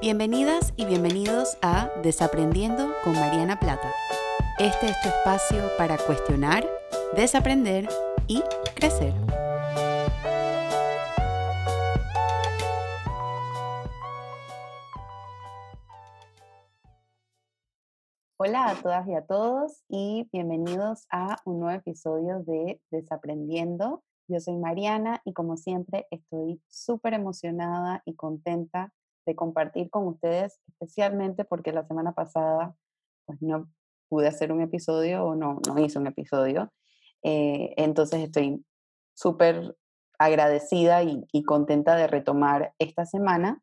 [0.00, 3.92] Bienvenidas y bienvenidos a Desaprendiendo con Mariana Plata.
[4.58, 6.66] Este es tu espacio para cuestionar,
[7.14, 7.86] desaprender
[8.26, 8.40] y
[8.74, 9.12] crecer.
[18.38, 24.02] Hola a todas y a todos y bienvenidos a un nuevo episodio de Desaprendiendo.
[24.28, 28.94] Yo soy Mariana y como siempre estoy súper emocionada y contenta
[29.26, 32.74] de compartir con ustedes, especialmente porque la semana pasada
[33.26, 33.70] pues no
[34.08, 36.72] pude hacer un episodio o no, no hice un episodio.
[37.22, 38.64] Eh, entonces estoy
[39.14, 39.76] súper
[40.18, 43.62] agradecida y, y contenta de retomar esta semana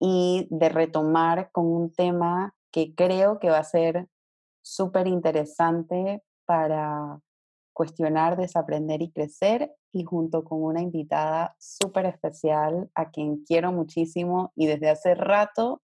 [0.00, 4.08] y de retomar con un tema que creo que va a ser
[4.62, 7.20] súper interesante para
[7.78, 14.52] cuestionar, desaprender y crecer y junto con una invitada súper especial a quien quiero muchísimo
[14.56, 15.80] y desde hace rato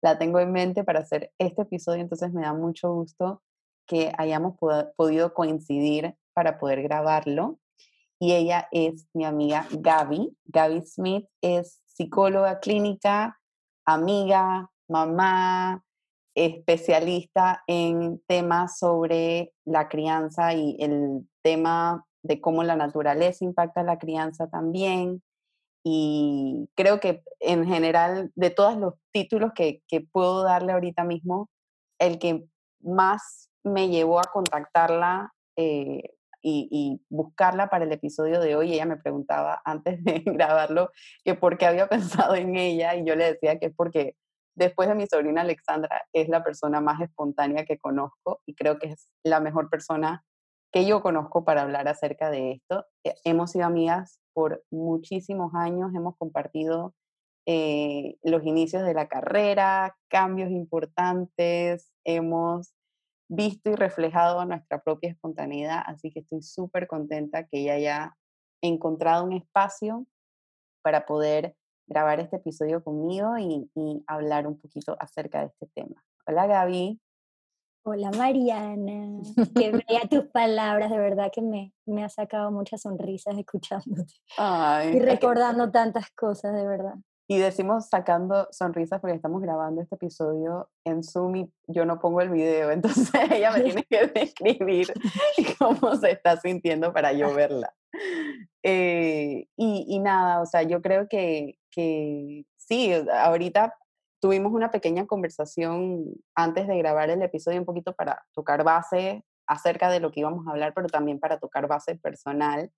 [0.00, 3.42] la tengo en mente para hacer este episodio, entonces me da mucho gusto
[3.88, 4.54] que hayamos
[4.96, 7.58] podido coincidir para poder grabarlo.
[8.20, 10.36] Y ella es mi amiga Gaby.
[10.44, 13.40] Gaby Smith es psicóloga clínica,
[13.84, 15.84] amiga, mamá,
[16.34, 23.98] especialista en temas sobre la crianza y el tema de cómo la naturaleza impacta la
[23.98, 25.22] crianza también.
[25.84, 31.50] Y creo que en general, de todos los títulos que, puedo darle ahorita mismo,
[31.98, 32.44] el que
[32.80, 38.86] más me llevó a contactarla eh, y, y, buscarla para el episodio de hoy, ella
[38.86, 40.90] me preguntaba antes de grabarlo
[41.24, 44.16] que por qué había pensado en ella y yo le decía que es porque
[44.54, 48.88] después de mi sobrina Alexandra es la persona más espontánea que conozco y creo que
[48.88, 50.24] es la mejor persona
[50.72, 52.86] que yo conozco para hablar acerca de esto.
[53.04, 56.94] Eh, hemos sido amigas por muchísimos años, hemos compartido
[57.46, 62.72] eh, los inicios de la carrera, cambios importantes, hemos
[63.28, 68.16] visto y reflejado nuestra propia espontaneidad, así que estoy súper contenta que ella haya
[68.62, 70.06] encontrado un espacio
[70.82, 71.56] para poder
[71.92, 76.02] grabar este episodio conmigo y, y hablar un poquito acerca de este tema.
[76.26, 76.98] Hola Gaby.
[77.84, 79.20] Hola Mariana,
[79.54, 84.14] que vea tus palabras, de verdad que me, me ha sacado muchas sonrisas escuchándote
[84.94, 86.94] y recordando tantas cosas, de verdad.
[87.28, 92.20] Y decimos sacando sonrisas porque estamos grabando este episodio en Zoom y yo no pongo
[92.20, 94.94] el video, entonces ella me tiene que describir
[95.58, 97.74] cómo se está sintiendo para yo verla.
[98.64, 103.74] Eh, y, y, nada, o sea, yo creo que, que sí, ahorita
[104.20, 106.04] tuvimos una pequeña conversación
[106.36, 110.46] antes de grabar el episodio un poquito para tocar base acerca de lo que íbamos
[110.46, 112.70] a hablar, pero también para tocar base personal.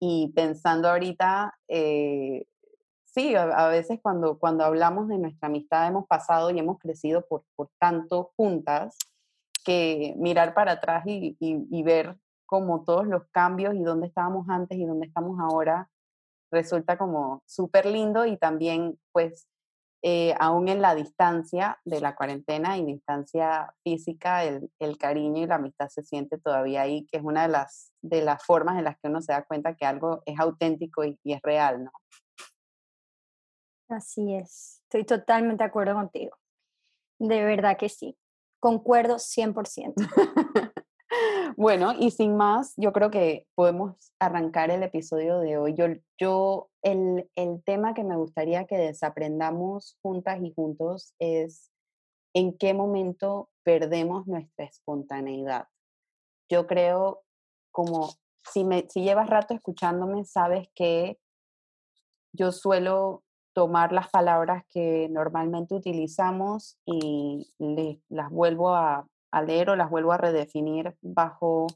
[0.00, 2.46] Y pensando ahorita, eh,
[3.04, 7.44] sí, a, veces cuando, cuando hablamos de nuestra amistad hemos pasado y hemos crecido por,
[7.54, 8.98] por tanto juntas
[9.64, 12.16] que mirar para atrás y, y ver
[12.50, 15.88] como todos los cambios y dónde estábamos antes y dónde estamos ahora
[16.50, 19.46] resulta como súper lindo y también pues
[20.02, 25.46] eh, aún en la distancia de la cuarentena y distancia física, el, el, cariño y
[25.46, 28.84] la amistad se siente todavía ahí, que es una de las, de las formas en
[28.84, 31.92] las que uno se da cuenta que algo es auténtico y, y es real, ¿no?
[33.90, 36.36] Así es, estoy totalmente de acuerdo contigo.
[37.20, 38.18] De verdad que sí,
[38.58, 39.94] concuerdo 100%.
[41.56, 45.74] Bueno, y sin más, yo creo que podemos arrancar el episodio de hoy.
[45.74, 45.86] Yo,
[46.18, 51.70] yo el, el tema que me gustaría que desaprendamos juntas y juntos es
[52.34, 55.66] en qué momento perdemos nuestra espontaneidad.
[56.48, 57.22] Yo creo,
[57.72, 58.10] como
[58.52, 61.18] si, me, si llevas rato escuchándome, sabes que
[62.32, 67.52] yo suelo tomar las palabras que normalmente utilizamos y
[68.08, 71.66] las vuelvo a, a leer o las vuelvo a redefinir bajo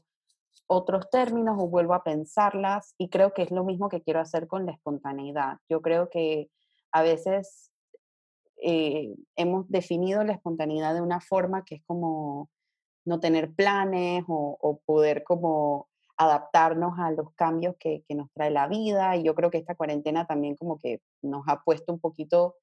[0.67, 4.47] otros términos o vuelvo a pensarlas y creo que es lo mismo que quiero hacer
[4.47, 5.57] con la espontaneidad.
[5.69, 6.49] Yo creo que
[6.91, 7.71] a veces
[8.61, 12.49] eh, hemos definido la espontaneidad de una forma que es como
[13.05, 15.87] no tener planes o, poder como
[16.17, 19.75] adaptarnos a los cambios que, que, nos trae la vida y yo creo que esta
[19.75, 22.55] cuarentena también como que nos ha puesto un poquito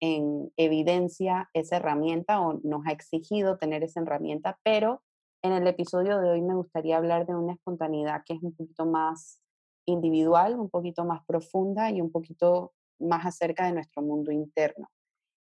[0.00, 5.02] en evidencia esa herramienta o nos ha exigido tener esa herramienta, pero
[5.42, 8.86] en el episodio de hoy me gustaría hablar de una espontaneidad que es un poquito
[8.86, 9.40] más
[9.86, 14.88] individual, un poquito más profunda y un poquito más acerca de nuestro mundo interno.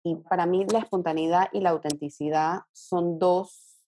[0.04, 3.84] Y para mí la espontaneidad y la autenticidad son dos,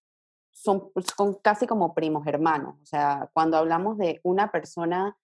[0.52, 2.76] son, son casi como primos hermanos.
[2.82, 5.17] O sea, cuando hablamos de una persona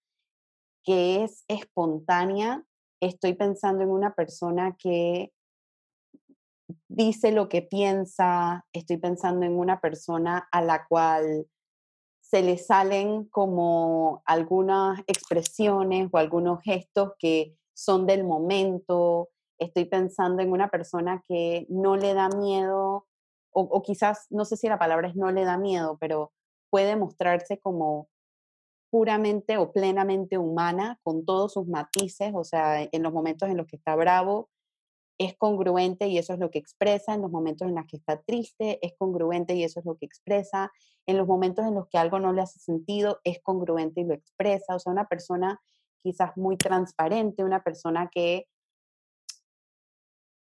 [0.82, 2.64] que es espontánea,
[3.00, 5.32] estoy pensando en una persona que
[6.88, 11.46] dice lo que piensa, estoy pensando en una persona a la cual
[12.20, 19.30] se le salen como algunas expresiones o algunos gestos que son del momento.
[19.58, 23.06] Estoy pensando en una persona que no le da miedo,
[23.52, 26.32] o, quizás, no sé si la palabra es no le da miedo, pero
[26.70, 28.08] puede mostrarse como
[28.90, 33.66] puramente o plenamente humana, con todos sus matices, o sea, en los momentos en los
[33.66, 34.50] que está bravo,
[35.18, 38.20] es congruente y eso es lo que expresa, en los momentos en los que está
[38.22, 40.72] triste, es congruente y eso es lo que expresa,
[41.06, 44.14] en los momentos en los que algo no le hace sentido, es congruente y lo
[44.14, 45.60] expresa, o sea, una persona
[46.02, 48.46] quizás muy transparente, una persona que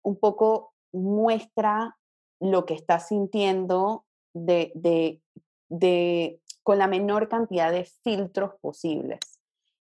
[0.03, 1.99] un poco muestra
[2.41, 4.05] lo que está sintiendo
[4.35, 5.21] de, de,
[5.69, 9.19] de, con la menor cantidad de filtros posibles.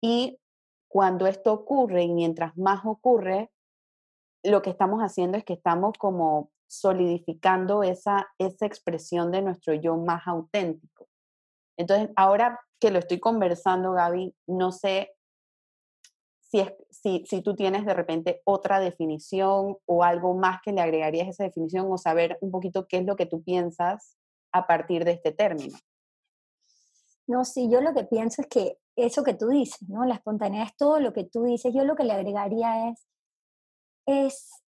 [0.02, 0.40] Y
[0.88, 3.52] cuando esto ocurre y mientras más ocurre,
[4.44, 9.96] lo que estamos haciendo es que estamos como solidificando esa, esa expresión de nuestro yo
[9.96, 11.08] más auténtico.
[11.78, 15.16] Entonces, ahora que lo estoy conversando, Gaby, no sé
[16.40, 20.82] si, es, si, si tú tienes de repente otra definición o algo más que le
[20.82, 24.18] agregarías a esa definición o saber un poquito qué es lo que tú piensas
[24.52, 25.78] a partir de este término.
[27.28, 30.06] No, sí, yo lo que pienso es que eso que tú dices, ¿no?
[30.06, 31.74] La espontaneidad es todo lo que tú dices.
[31.74, 33.08] Yo lo que le agregaría es
[34.06, 34.64] es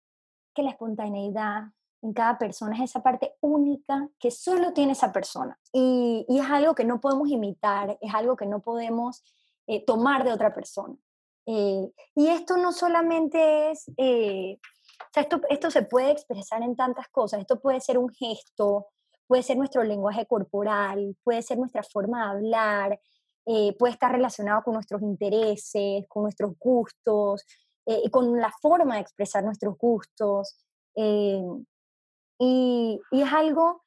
[0.53, 1.63] que la espontaneidad
[2.01, 5.57] en cada persona es esa parte única que solo tiene esa persona.
[5.71, 9.23] Y, es algo que no podemos imitar, es algo que no podemos
[9.67, 10.95] eh, tomar de otra persona.
[11.45, 14.59] Eh, y esto no solamente es, eh,
[15.15, 18.87] esto, esto se puede expresar en tantas cosas, esto puede ser un gesto,
[19.27, 22.99] puede ser nuestro lenguaje corporal, puede ser nuestra forma de hablar,
[23.77, 27.45] puede estar relacionado con nuestros intereses, con nuestros gustos,
[27.85, 30.57] eh, con la forma de expresar nuestros gustos.
[30.95, 31.43] Eh,
[32.39, 33.83] y, y, es algo,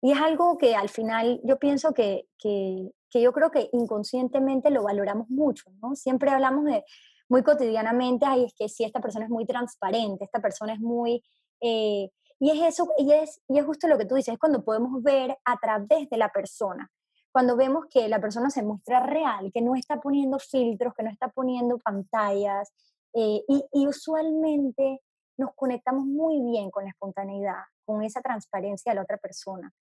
[0.00, 4.70] y es algo que al final yo pienso que, que, que, yo creo que inconscientemente
[4.70, 5.96] lo valoramos mucho, ¿no?
[5.96, 6.84] Siempre hablamos de
[7.28, 11.22] muy cotidianamente, ay, es que si esta persona es muy transparente, esta persona es muy...
[11.60, 12.10] Eh,
[12.40, 15.02] y es eso, y es, y es justo lo que tú dices, es cuando podemos
[15.02, 16.90] ver a través de la persona,
[17.30, 21.10] cuando vemos que la persona se muestra real, que no está poniendo filtros, que no
[21.10, 22.72] está poniendo pantallas,
[23.12, 25.00] eh, y, usualmente
[25.36, 29.72] nos conectamos muy bien con la espontaneidad, con esa transparencia de la otra persona,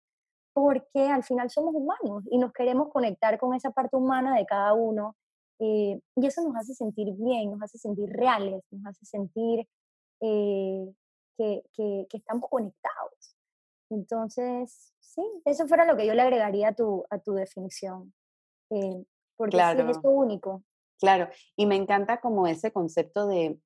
[0.53, 4.73] porque al final somos humanos y nos queremos conectar con esa parte humana de cada
[4.73, 5.15] uno.
[5.59, 9.67] Eh, y eso nos hace sentir bien, nos hace sentir reales, nos hace sentir
[10.21, 10.94] eh,
[11.39, 11.63] que,
[12.09, 13.38] que, estamos conectados.
[13.89, 18.13] Entonces, sí, eso fuera lo que yo le agregaría a tu, a tu definición.
[19.38, 20.63] porque es lo único.
[21.00, 23.57] Claro, y me encanta como ese concepto de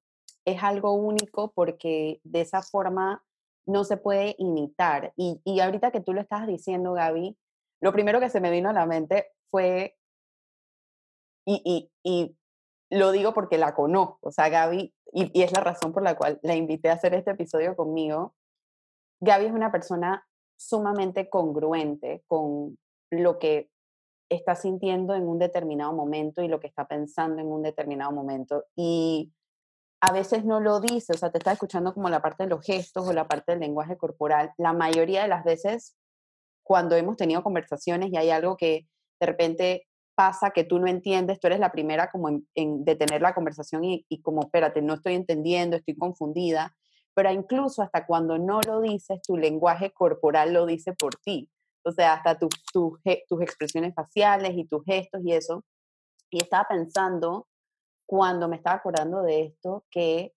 [0.46, 3.24] es algo único porque de esa forma
[3.66, 5.14] no se puede imitar.
[5.16, 7.38] Y, y ahorita que tú lo estás diciendo, Gaby,
[7.82, 9.98] lo primero que se me vino a la mente fue,
[11.46, 12.38] y, y, y
[12.90, 16.40] lo digo porque la conozco, o sea, Gaby, y, es la razón por la cual
[16.42, 18.34] la invité a hacer este episodio conmigo,
[19.22, 20.28] Gaby es una persona
[20.58, 22.78] sumamente congruente con
[23.12, 23.70] lo que
[24.30, 28.66] está sintiendo en un determinado momento y lo que está pensando en un determinado momento.
[28.76, 29.32] Y
[30.02, 32.66] a veces no lo dice, o sea, te está escuchando como la parte de los
[32.66, 34.52] gestos o la parte del lenguaje corporal.
[34.58, 35.96] La mayoría de las veces,
[36.64, 38.88] cuando hemos tenido conversaciones y hay algo que
[39.20, 43.34] de repente pasa que tú no entiendes, tú eres la primera como en, detener la
[43.34, 46.76] conversación y, y, como, espérate, no estoy entendiendo, estoy confundida,
[47.14, 51.50] pero incluso hasta cuando no lo dices, tu lenguaje corporal lo dice por ti
[51.84, 55.64] o sea, hasta tus expresiones faciales y tus gestos y eso.
[56.30, 57.48] Y estaba pensando,
[58.06, 60.34] cuando me estaba acordando de esto, que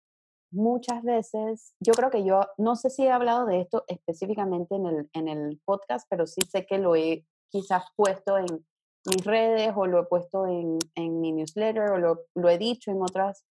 [0.52, 4.86] muchas veces, yo creo que yo, no sé si he hablado de esto específicamente en
[4.86, 8.66] el, en el podcast, pero sí sé que lo he quizás puesto en
[9.06, 12.92] mis redes o lo he puesto en, en mi newsletter o lo, lo he dicho
[12.92, 13.46] en otras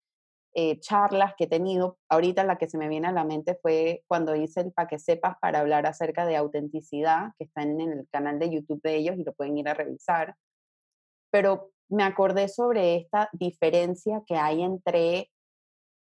[0.53, 1.97] eh, charlas que he tenido.
[2.09, 4.99] Ahorita la que se me viene a la mente fue cuando hice el Pa' que
[4.99, 9.17] sepas para hablar acerca de autenticidad, que está en el canal de YouTube de ellos
[9.17, 10.35] y lo pueden ir a revisar.
[11.31, 15.29] Pero me acordé sobre esta diferencia que hay entre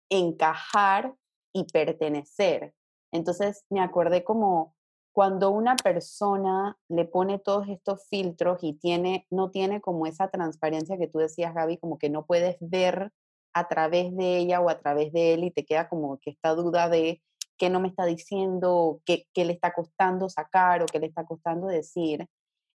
[0.09, 1.13] encajar
[1.53, 2.73] y pertenecer.
[3.11, 4.75] Entonces me acordé como
[5.13, 10.97] cuando una persona le pone todos estos filtros y tiene, no tiene como esa transparencia
[10.97, 13.11] que tú decías, Gaby, como que no puedes ver
[13.53, 16.55] a través de ella o a través de él y te queda como que esta
[16.55, 17.21] duda de
[17.57, 21.67] qué no me está diciendo, qué, le está costando sacar o qué le está costando
[21.67, 22.27] decir,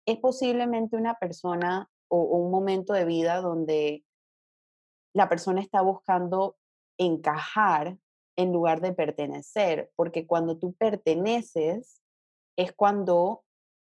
[0.07, 4.05] es posiblemente una persona o, un momento de vida donde
[5.15, 6.57] la persona está buscando
[6.99, 7.97] encajar
[8.37, 12.03] en lugar de pertenecer, porque cuando tú perteneces
[12.57, 13.45] es cuando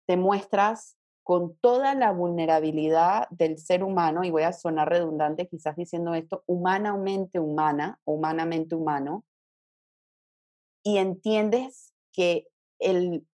[0.06, 5.74] te muestras con toda la vulnerabilidad del ser humano, y voy a sonar redundante quizás
[5.76, 9.24] diciendo esto, humanamente humana, humanamente humano,
[10.84, 12.46] y entiendes que
[12.78, 13.26] el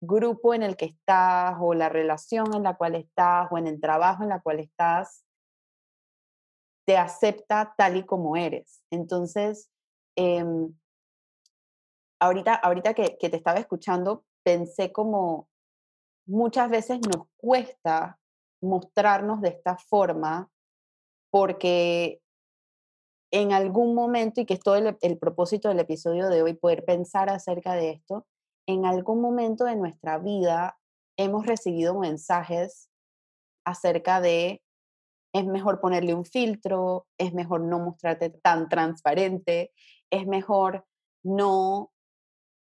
[0.00, 3.80] grupo en el que estás o la relación en la cual estás o en el
[3.80, 5.24] trabajo en la cual estás
[6.86, 8.82] te acepta tal y como eres.
[8.90, 9.70] Entonces,
[10.16, 10.72] em,
[12.20, 15.46] ahorita, ahorita que, que te estaba escuchando, pensé como
[16.26, 18.18] muchas veces nos cuesta
[18.62, 20.50] mostrarnos de esta forma
[21.30, 22.22] porque
[23.30, 26.86] en algún momento, y que es todo el, el, propósito del episodio de hoy, poder
[26.86, 28.26] pensar acerca de esto,
[28.66, 30.78] en algún momento de nuestra vida
[31.18, 32.88] hemos recibido mensajes
[33.66, 34.62] acerca de
[35.34, 39.74] es mejor ponerle un filtro, es mejor no mostrarte tan transparente,
[40.10, 40.86] es mejor
[41.22, 41.92] no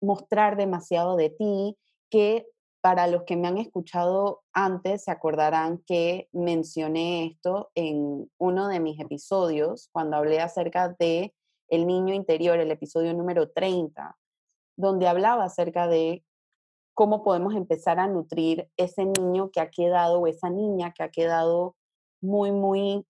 [0.00, 1.76] mostrar demasiado de ti,
[2.10, 2.46] que
[2.80, 8.80] para los que me han escuchado antes se acordarán que mencioné esto en uno de
[8.80, 11.34] mis episodios cuando hablé acerca de
[11.68, 14.16] el niño interior, el episodio número 30,
[14.76, 16.24] donde hablaba acerca de
[16.94, 21.10] cómo podemos empezar a nutrir ese niño que ha quedado o esa niña que ha
[21.10, 21.76] quedado
[22.20, 23.06] muy, muy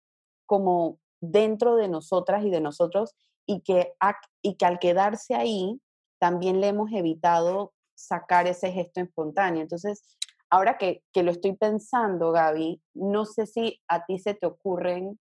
[0.46, 3.14] como dentro de nosotras y de nosotros
[3.46, 3.94] y que,
[4.42, 5.80] y que al quedarse ahí
[6.18, 9.62] también le hemos evitado sacar ese gesto espontáneo.
[9.62, 10.16] Entonces,
[10.50, 15.18] ahora que, que lo estoy pensando, Gaby, no sé si a ti se te ocurren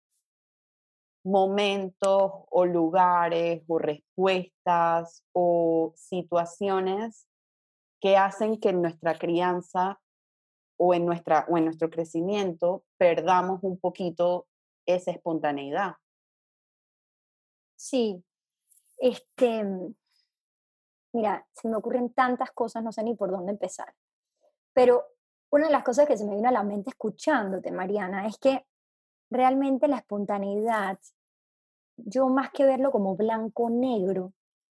[1.25, 7.27] momentos o lugares o respuestas o situaciones
[8.01, 9.99] que hacen que en nuestra crianza
[10.77, 14.47] o en, nuestra, o en nuestro crecimiento perdamos un poquito
[14.87, 15.95] esa espontaneidad.
[17.77, 18.23] Sí,
[18.99, 19.65] este,
[21.15, 23.95] mira, se me ocurren tantas cosas, no sé ni por dónde empezar.
[24.73, 25.05] Pero
[25.51, 28.67] una de las cosas que se me vino a la mente escuchándote, Mariana, es que
[29.31, 30.99] realmente la espontaneidad,
[31.97, 34.33] yo más que verlo como blanco-negro,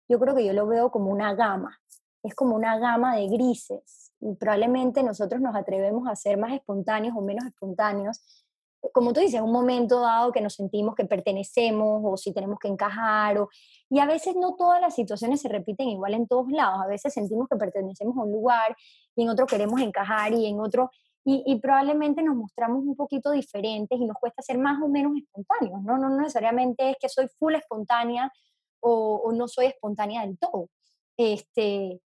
[0.07, 1.79] yo creo que yo lo veo como una gama,
[2.23, 7.15] es como una gama de grises y probablemente nosotros nos atrevemos a ser más espontáneos
[7.17, 8.46] o menos espontáneos
[8.93, 12.67] como tú dices, un momento dado que nos sentimos que pertenecemos o si tenemos que
[12.67, 13.37] encajar.
[13.39, 13.49] O,
[13.89, 16.79] y a veces no todas las situaciones se repiten igual en todos lados.
[16.83, 18.75] A veces sentimos que pertenecemos a un lugar
[19.15, 20.91] y en otro queremos encajar y en otro...
[21.29, 25.83] Y, probablemente nos mostramos un poquito diferentes y nos cuesta ser más o menos espontáneos.
[25.83, 28.31] No, no, no necesariamente es que soy full espontánea
[28.79, 30.69] o, o no soy espontánea del todo.
[31.17, 31.99] Este,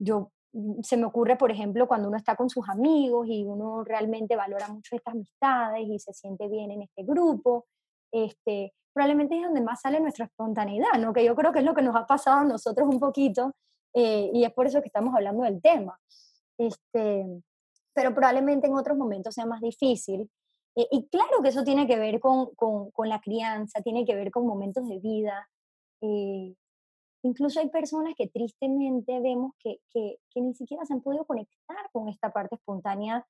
[0.00, 0.32] yo
[0.82, 4.68] se me ocurre, por ejemplo, cuando uno está con sus amigos y uno realmente valora
[4.68, 7.66] mucho estas amistades y se siente bien en este grupo,
[8.12, 11.12] este, probablemente es donde más sale nuestra espontaneidad, ¿no?
[11.12, 13.54] que yo creo que es lo que nos ha pasado a nosotros un poquito
[13.94, 15.98] eh, y es por eso que estamos hablando del tema.
[16.58, 17.26] Este,
[17.94, 20.30] pero probablemente en otros momentos sea más difícil.
[20.76, 24.14] Eh, y claro que eso tiene que ver con, con, con, la crianza, tiene que
[24.14, 25.48] ver con momentos de vida.
[26.02, 26.54] Eh,
[27.26, 32.08] Incluso hay personas que tristemente vemos que, que, ni siquiera se han podido conectar con
[32.08, 33.26] esta parte espontánea,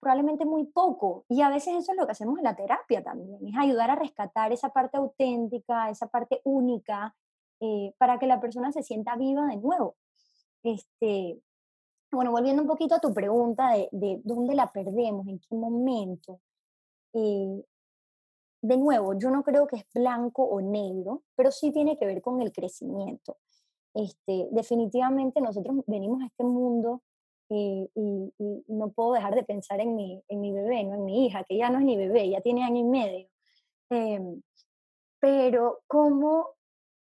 [0.00, 1.24] probablemente muy poco.
[1.28, 3.94] Y a veces eso es lo que hacemos en la terapia también, es ayudar a
[3.94, 7.14] rescatar esa parte auténtica, esa parte única,
[7.60, 9.94] eh, para que la persona se sienta viva de nuevo.
[10.64, 11.40] Este,
[12.10, 16.40] bueno, volviendo un poquito a tu pregunta de, de dónde la perdemos, en qué momento.
[17.12, 17.64] Eh,
[18.64, 22.22] de nuevo, yo no creo que es blanco o negro, pero sí tiene que ver
[22.22, 23.36] con el crecimiento.
[23.92, 27.02] Este, definitivamente nosotros venimos a este mundo
[27.50, 28.32] eh, y,
[28.68, 30.94] no puedo dejar de pensar en mi, en mi bebé, ¿no?
[30.94, 33.28] en mi hija, que ya no es ni bebé, ya tiene año y medio.
[33.90, 34.40] Em,
[35.20, 36.48] pero cómo,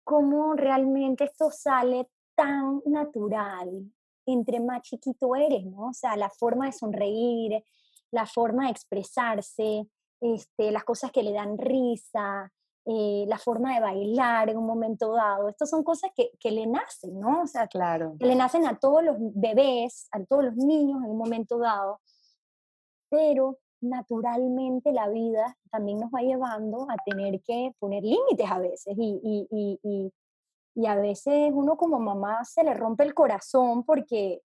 [0.03, 3.89] cómo realmente esto sale tan natural
[4.25, 5.87] entre más chiquito eres, ¿no?
[5.89, 7.63] O sea, la forma de sonreír,
[8.11, 9.87] la forma de expresarse,
[10.23, 12.51] este, las cosas que le dan risa,
[12.85, 15.49] eh, la forma de bailar en un momento dado.
[15.49, 17.41] Estas son cosas que, que, le nacen, ¿no?
[17.43, 18.15] O sea, claro.
[18.19, 21.99] que le nacen a todos los bebés, a todos los niños en un momento dado.
[23.09, 28.95] Pero naturalmente la vida también nos va llevando a tener que poner límites a veces
[28.97, 30.11] y, y, y,
[30.75, 34.41] y, a veces uno como mamá se le rompe el corazón porque,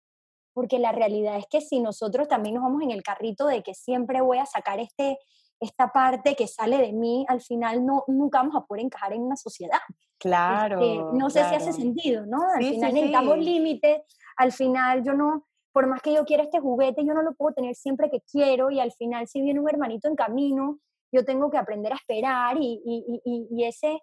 [0.54, 3.74] porque la realidad es que si nosotros también nos vamos en el carrito de que
[3.74, 5.18] siempre voy a sacar este,
[5.64, 9.22] esta parte que sale de mí, al final no, nunca vamos a poder encajar en
[9.22, 9.80] una sociedad.
[10.24, 11.12] Este, claro.
[11.14, 12.38] no sé si hace sentido, ¿no?
[12.56, 14.02] Al final necesitamos límites,
[14.38, 17.54] al final yo no, por más que yo quiera este juguete, yo no lo puedo
[17.54, 20.80] tener siempre que quiero y al final si viene un hermanito en camino,
[21.12, 24.02] yo tengo que aprender a esperar y, y, y, y ese,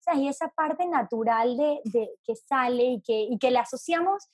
[0.00, 4.28] sea, y esa parte natural de, de que sale y que, y que la asociamos,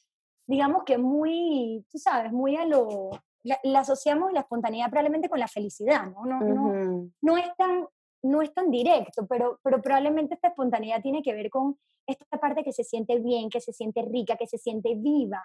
[0.47, 3.11] digamos que muy, tú sabes, muy a lo,
[3.43, 6.25] la, asociamos la espontaneidad probablemente con la felicidad, ¿no?
[6.25, 7.87] No, no, no, es tan,
[8.23, 12.65] no es tan directo, pero, pero probablemente esta espontaneidad tiene que ver con esta parte
[12.65, 15.43] que se siente bien, que se siente rica, que se siente viva.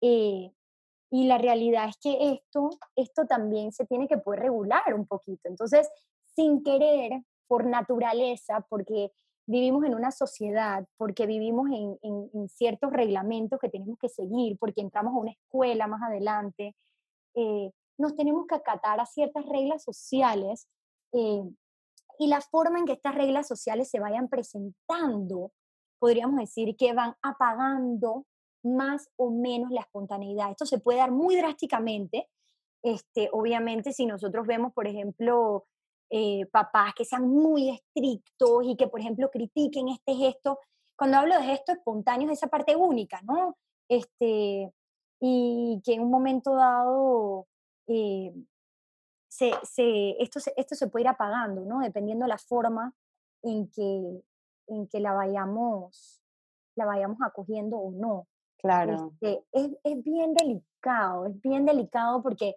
[0.00, 0.50] Eh,
[1.10, 5.48] y la realidad es que esto, esto también se tiene que poder regular un poquito.
[5.48, 5.88] Entonces,
[6.34, 9.12] sin querer, por naturaleza, porque
[9.46, 14.80] vivimos en una sociedad, porque vivimos en, en, ciertos reglamentos que tenemos que seguir, porque
[14.80, 16.74] entramos a una escuela más adelante,
[17.34, 20.68] eh, nos tenemos que acatar a ciertas reglas sociales
[21.12, 21.42] eh,
[22.18, 25.52] y la forma en que estas reglas sociales se vayan presentando,
[25.98, 28.24] podríamos decir que van apagando
[28.62, 30.50] más o menos la espontaneidad.
[30.50, 32.28] Esto se puede dar muy drásticamente,
[32.82, 35.66] este, obviamente si nosotros vemos, por ejemplo,
[36.10, 40.60] eh, papás que sean muy estrictos y que, por ejemplo, critiquen este gesto.
[40.96, 43.56] Cuando hablo de gestos espontáneos, esa parte única, ¿no?
[43.88, 44.72] Este,
[45.26, 47.46] y que en un momento dado
[47.86, 48.34] eh,
[49.26, 51.80] se, se, esto, se, esto se puede ir apagando, ¿no?
[51.80, 52.94] Dependiendo de la forma
[53.42, 54.22] en que,
[54.66, 56.20] en que la, vayamos,
[56.76, 58.28] la vayamos acogiendo o no.
[58.58, 59.12] Claro.
[59.14, 62.54] Este, es, es bien delicado, es bien delicado porque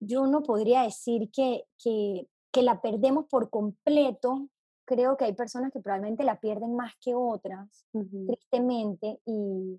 [0.00, 4.48] yo no podría decir que, que, que, la perdemos por completo.
[4.86, 7.86] Creo que hay personas que probablemente la pierden más que otras,
[8.26, 9.78] tristemente, y,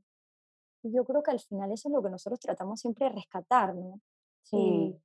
[0.84, 4.00] yo creo que al final eso es lo que nosotros tratamos siempre de rescatar, ¿no?
[4.44, 4.98] Sí.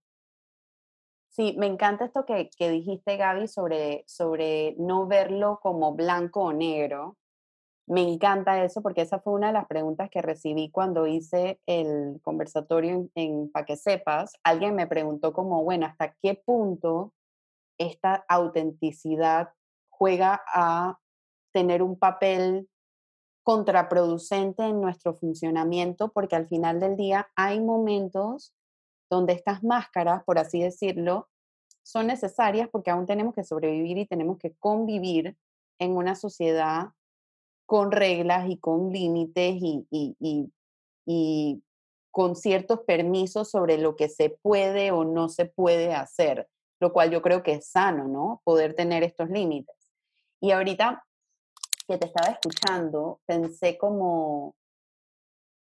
[1.28, 6.52] Sí, me encanta esto que, que dijiste, Gaby, sobre, sobre no verlo como blanco o
[6.52, 7.18] negro,
[7.88, 12.20] me encanta eso porque esa fue una de las preguntas que recibí cuando hice el
[12.22, 14.32] conversatorio en, Pa' que sepas.
[14.42, 17.12] Alguien me preguntó como, bueno, ¿hasta qué punto
[17.78, 19.50] esta autenticidad
[19.88, 20.98] juega a
[21.52, 22.68] tener un papel
[23.46, 26.10] contraproducente en nuestro funcionamiento?
[26.10, 28.52] Porque al final del día hay momentos
[29.08, 31.28] donde estas máscaras, por así decirlo,
[31.84, 35.36] son necesarias porque aún tenemos que sobrevivir y tenemos que convivir
[35.78, 36.88] en una sociedad
[37.66, 40.52] con reglas y con límites y,
[42.10, 46.48] con ciertos permisos sobre lo que se puede o no se puede hacer,
[46.80, 48.40] lo cual yo creo que es sano, ¿no?
[48.42, 49.76] Poder tener estos límites.
[50.40, 51.04] Y ahorita
[51.88, 54.54] que te estaba escuchando, pensé como,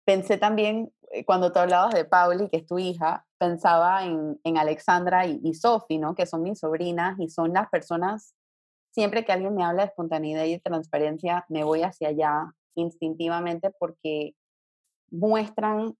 [0.05, 4.57] pensé también, eh, cuando tú hablabas de Pauli, que es tu hija, pensaba en, en
[4.57, 6.15] Alexandra y, y Sophie, ¿no?
[6.15, 8.35] Que son mis sobrinas y son las personas
[8.97, 13.69] siempre que alguien me habla de espontaneidad y de transparencia, me voy hacia allá instintivamente
[13.77, 14.33] porque
[15.11, 15.95] muestran,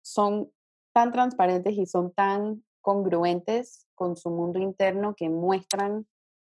[0.00, 0.52] son
[0.92, 6.06] tan transparentes y son tan congruentes con su mundo interno que muestran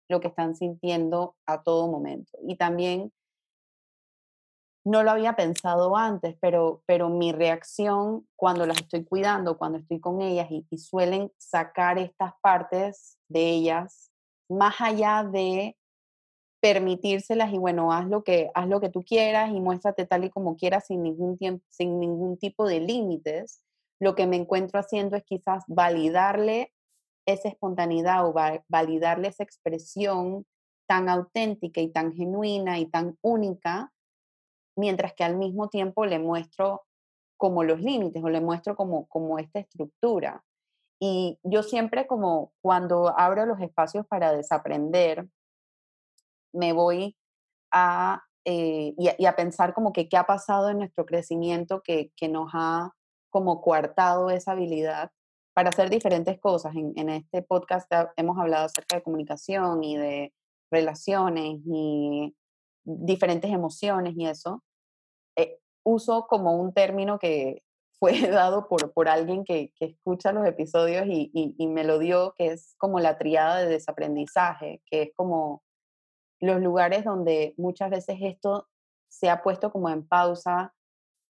[0.09, 2.31] lo que están sintiendo a todo momento.
[2.45, 3.13] Y también
[4.83, 9.99] no lo había pensado antes, pero, pero mi reacción cuando las estoy cuidando, cuando estoy
[9.99, 14.11] con ellas y, suelen sacar estas partes de ellas
[14.49, 15.77] más allá de
[16.61, 20.29] permitírselas y bueno, haz lo que, haz lo que tú quieras y muéstrate tal y
[20.29, 23.61] como quieras sin ningún, tiempo, sin ningún tipo de límites,
[23.99, 26.73] lo que me encuentro haciendo es quizás validarle
[27.33, 28.33] esa espontaneidad o
[28.67, 30.45] validarle esa expresión
[30.87, 33.91] tan auténtica y tan genuina y tan única,
[34.75, 36.83] mientras que al mismo tiempo le muestro
[37.37, 40.43] como los límites o le muestro como, como esta estructura.
[40.99, 45.27] Y yo siempre como cuando abro los espacios para desaprender,
[46.53, 47.15] me voy
[47.71, 52.27] a, eh, y, a pensar como que qué ha pasado en nuestro crecimiento que, que,
[52.27, 52.93] nos ha
[53.29, 55.11] como coartado esa habilidad
[55.59, 56.73] para hacer diferentes cosas.
[56.73, 60.33] En, este podcast hemos hablado acerca de comunicación y de
[60.71, 62.33] relaciones y
[62.85, 64.63] diferentes emociones y eso.
[65.35, 67.61] Eh, uso como un término que,
[67.99, 72.33] fue dado por, por alguien que, que escucha los episodios y, y, me lo dio,
[72.37, 75.61] que es como la triada de desaprendizaje, que es como
[76.39, 78.69] los lugares donde muchas veces esto
[79.09, 80.73] se ha puesto como en pausa,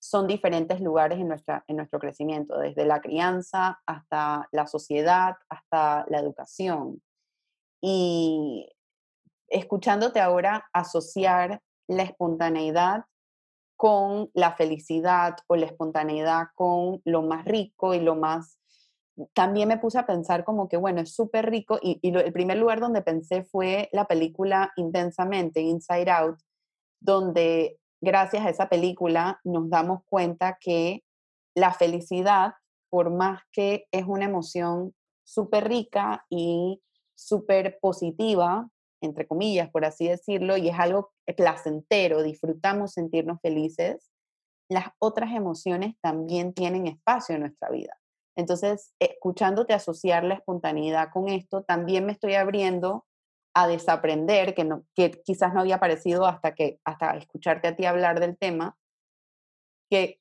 [0.05, 6.05] son diferentes lugares en, nuestra, en nuestro crecimiento, desde la crianza hasta la sociedad, hasta
[6.11, 7.03] la educación.
[7.81, 8.71] Y
[9.49, 13.05] escuchándote ahora asociar la espontaneidad
[13.77, 18.59] con la felicidad o la espontaneidad, con lo más rico y lo más...
[19.33, 22.79] También me puse a pensar como que, bueno, es súper rico y, el primer lugar
[22.79, 26.41] donde pensé fue la película Intensamente, Inside Out,
[27.01, 31.03] donde gracias a esa película nos damos cuenta que
[31.57, 32.55] la felicidad,
[32.91, 36.81] por más que es una emoción súper rica y
[37.15, 38.69] súper positiva
[39.05, 44.11] entre comillas, por así decirlo, y es algo placentero, disfrutamos sentirnos felices,
[44.69, 47.97] las otras emociones también tienen espacio en nuestra vida.
[48.37, 53.05] Entonces, escuchándote asociar la espontaneidad con esto, también me estoy abriendo
[53.55, 57.87] a desaprender, que, no, que quizás no había aparecido hasta, que, hasta escucharte a ti
[57.87, 58.77] hablar del tema,
[59.89, 60.21] que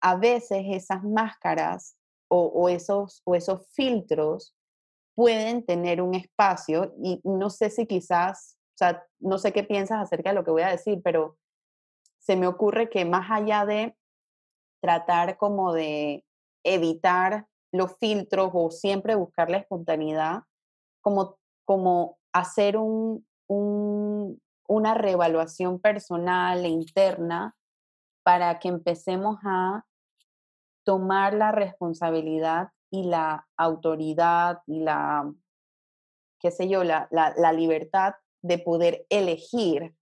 [0.00, 1.96] a veces esas máscaras
[2.28, 4.56] o, esos, o esos filtros
[5.14, 10.02] pueden tener un espacio y no sé si quizás, o sea, no sé qué piensas
[10.02, 11.38] acerca de lo que voy a decir, pero
[12.18, 13.96] se me ocurre que más allá de
[14.82, 16.24] tratar como de
[16.64, 20.42] evitar los filtros o siempre buscar la espontaneidad,
[21.00, 27.56] como, como hacer un, una reevaluación personal e interna
[28.24, 29.86] para que empecemos a
[30.84, 35.32] tomar la responsabilidad y la autoridad y la,
[36.40, 39.94] qué sé yo, la, la, libertad de poder elegir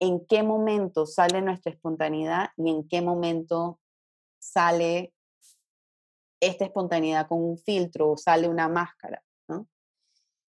[0.00, 3.80] en qué momento sale nuestra espontaneidad y en qué momento
[4.38, 5.12] sale
[6.40, 9.22] esta espontaneidad con un filtro o sale una máscara.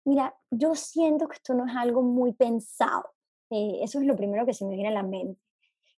[0.06, 3.06] Mira, yo siento que esto no es algo muy pensado.
[3.50, 5.41] Eh, eso es lo primero que se me viene a la mente.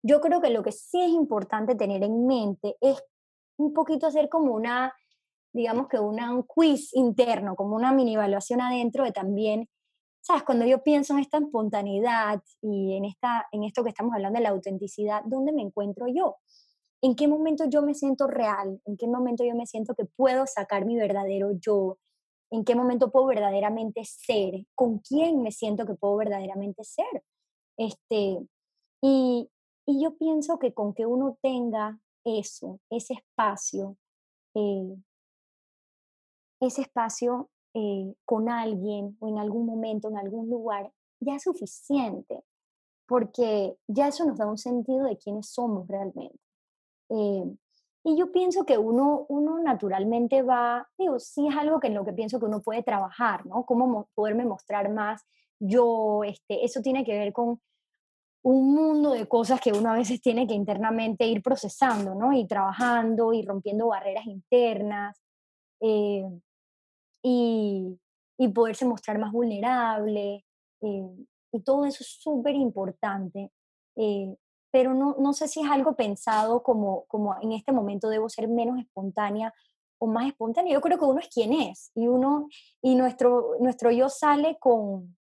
[0.03, 3.03] Yo creo que lo que sí es importante tener en mente es
[3.59, 4.95] un poquito hacer como una,
[5.53, 9.69] digamos que una, un quiz interno, como una mini evaluación adentro de también,
[10.21, 10.45] ¿sabes?
[10.45, 14.45] Cuando yo pienso en esta espontaneidad y en, esta, en esto que estamos hablando de
[14.45, 16.37] la autenticidad, ¿dónde me encuentro yo?
[17.03, 18.81] ¿En qué momento yo me siento real?
[18.85, 21.99] ¿En qué momento yo me siento que puedo sacar mi verdadero yo?
[22.51, 24.67] ¿En qué momento puedo verdaderamente ser?
[24.75, 27.25] ¿Con quién me siento que puedo verdaderamente ser?
[27.77, 28.39] Este,
[29.03, 29.51] y,
[29.87, 33.97] y yo pienso que con que uno tenga eso, ese espacio,
[34.55, 34.97] eh,
[36.61, 42.43] ese espacio eh, con alguien o en algún momento, en algún lugar, ya es suficiente,
[43.07, 46.39] porque ya eso nos da un sentido de quiénes somos realmente.
[47.11, 47.45] Eh,
[48.07, 52.05] y yo pienso que uno, uno naturalmente va, digo, sí es algo que en lo
[52.05, 53.67] que pienso que uno puede trabajar, ¿no?
[53.67, 55.27] Cómo poderme mostrar más
[55.59, 57.61] yo, este, eso tiene que ver con
[58.45, 62.33] un mundo de cosas que uno a veces tiene que internamente ir procesando, ¿no?
[62.33, 65.21] Y trabajando y rompiendo barreras internas
[65.81, 66.31] eh,
[67.25, 67.99] y,
[68.39, 70.45] y, poderse mostrar más vulnerable.
[70.81, 73.51] Eh, y todo eso es súper importante.
[73.97, 74.37] Eh,
[74.71, 78.49] pero no, no, sé si es algo pensado como, como en este momento debo ser
[78.49, 79.55] menos espontánea
[79.99, 80.75] o más espontánea.
[80.75, 82.49] Yo creo que uno es quien es y uno
[82.83, 85.17] y nuestro, nuestro yo sale con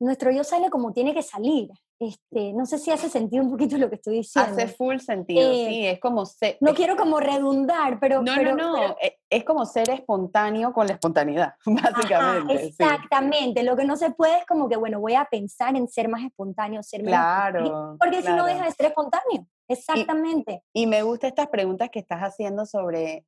[0.00, 1.70] nuestro yo sale como tiene que salir.
[2.02, 4.50] Este, no sé si hace sentido un poquito lo que estoy diciendo.
[4.50, 6.56] Hace full sentido, eh, sí, es como ser...
[6.60, 8.20] No quiero como redundar, pero...
[8.22, 12.66] No, no, no, e, es como ser espontáneo con la espontaneidad, básicamente.
[12.66, 16.08] exactamente, lo que no se puede es como que, bueno, voy a pensar en ser
[16.08, 17.20] más espontáneo, ser menos...
[17.20, 17.96] Claro.
[18.00, 20.64] Porque si no deja de ser espontáneo, exactamente.
[20.72, 23.26] Y, y me gustan estas preguntas que estás haciendo sobre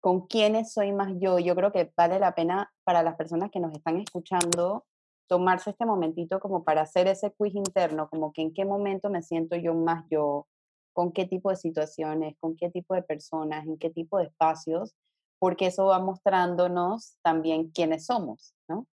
[0.00, 1.38] con quiénes soy más yo.
[1.38, 4.86] Yo creo que vale la pena para las personas que nos están escuchando
[5.26, 9.22] tomarse este momentito como para hacer ese quiz interno, como que en qué momento me
[9.22, 10.46] siento yo más yo,
[10.92, 14.94] con qué tipo de situaciones, con qué tipo de personas, en qué tipo de espacios,
[15.38, 18.86] porque eso va mostrándonos también quiénes somos, ¿no?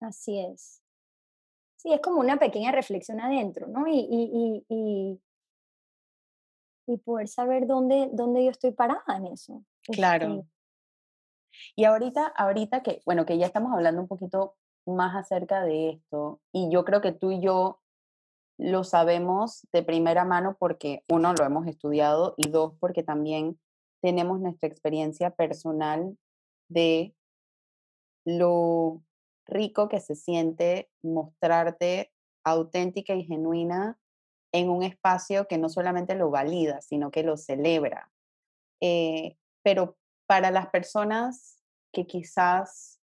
[0.00, 0.82] Así es.
[1.76, 3.86] Sí, es como una pequeña reflexión adentro, ¿no?
[3.86, 5.20] Y, y, y,
[6.86, 9.62] y poder saber dónde, dónde yo estoy parada en eso.
[9.82, 10.34] Claro.
[10.40, 10.56] Este
[11.74, 16.40] y ahorita, ahorita que, bueno, que ya estamos hablando un poquito más acerca de esto
[16.52, 17.80] y yo creo que tú y yo
[18.58, 23.58] lo sabemos de primera mano porque uno lo hemos estudiado y dos porque también
[24.00, 26.16] tenemos nuestra experiencia personal
[26.68, 27.14] de
[28.24, 29.02] lo
[29.46, 32.12] rico que se siente mostrarte
[32.44, 33.98] auténtica y genuina
[34.52, 38.10] en un espacio que no solamente lo valida, sino que lo celebra.
[38.80, 39.96] Eh, pero
[40.26, 42.95] para las personas que quizás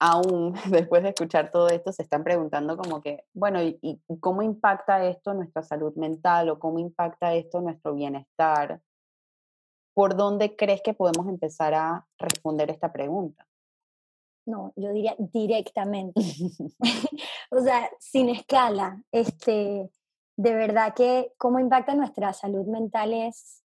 [0.00, 5.04] aún después de escuchar todo esto se están preguntando como que, bueno, ¿y, cómo impacta
[5.04, 8.80] esto nuestra salud mental o cómo impacta esto nuestro bienestar?
[9.94, 13.46] ¿Por dónde crees que podemos empezar a responder esta pregunta?
[14.46, 16.20] No, yo diría directamente.
[17.50, 19.02] o sea, sin escala.
[19.12, 19.90] Este,
[20.36, 23.62] de verdad que cómo impacta nuestra salud mental es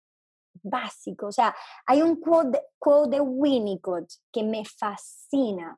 [0.63, 1.27] básico.
[1.27, 1.53] O sea,
[1.85, 5.77] hay un quote quote de Winnicott que me fascina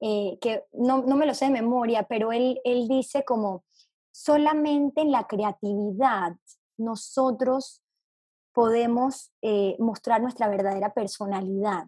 [0.00, 3.64] eh, que no, no, me lo sé de memoria, pero él, él dice como
[4.12, 6.36] solamente en la creatividad
[6.78, 7.82] nosotros
[8.52, 11.86] podemos eh, mostrar nuestra verdadera personalidad.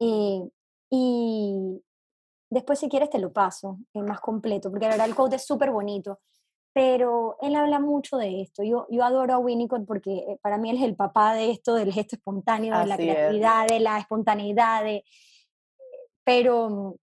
[0.00, 0.48] Eh,
[0.90, 1.82] y
[2.50, 5.46] después si quieres te lo paso, es más completo, porque la verdad el quote es
[5.46, 6.20] súper bonito,
[6.72, 8.62] pero él habla mucho de esto.
[8.62, 11.74] Yo, yo adoro a Winnicott porque eh, para mí él es el papá de esto,
[11.74, 15.04] del gesto espontáneo, de la creatividad, de la espontaneidad, de,
[16.24, 16.96] pero,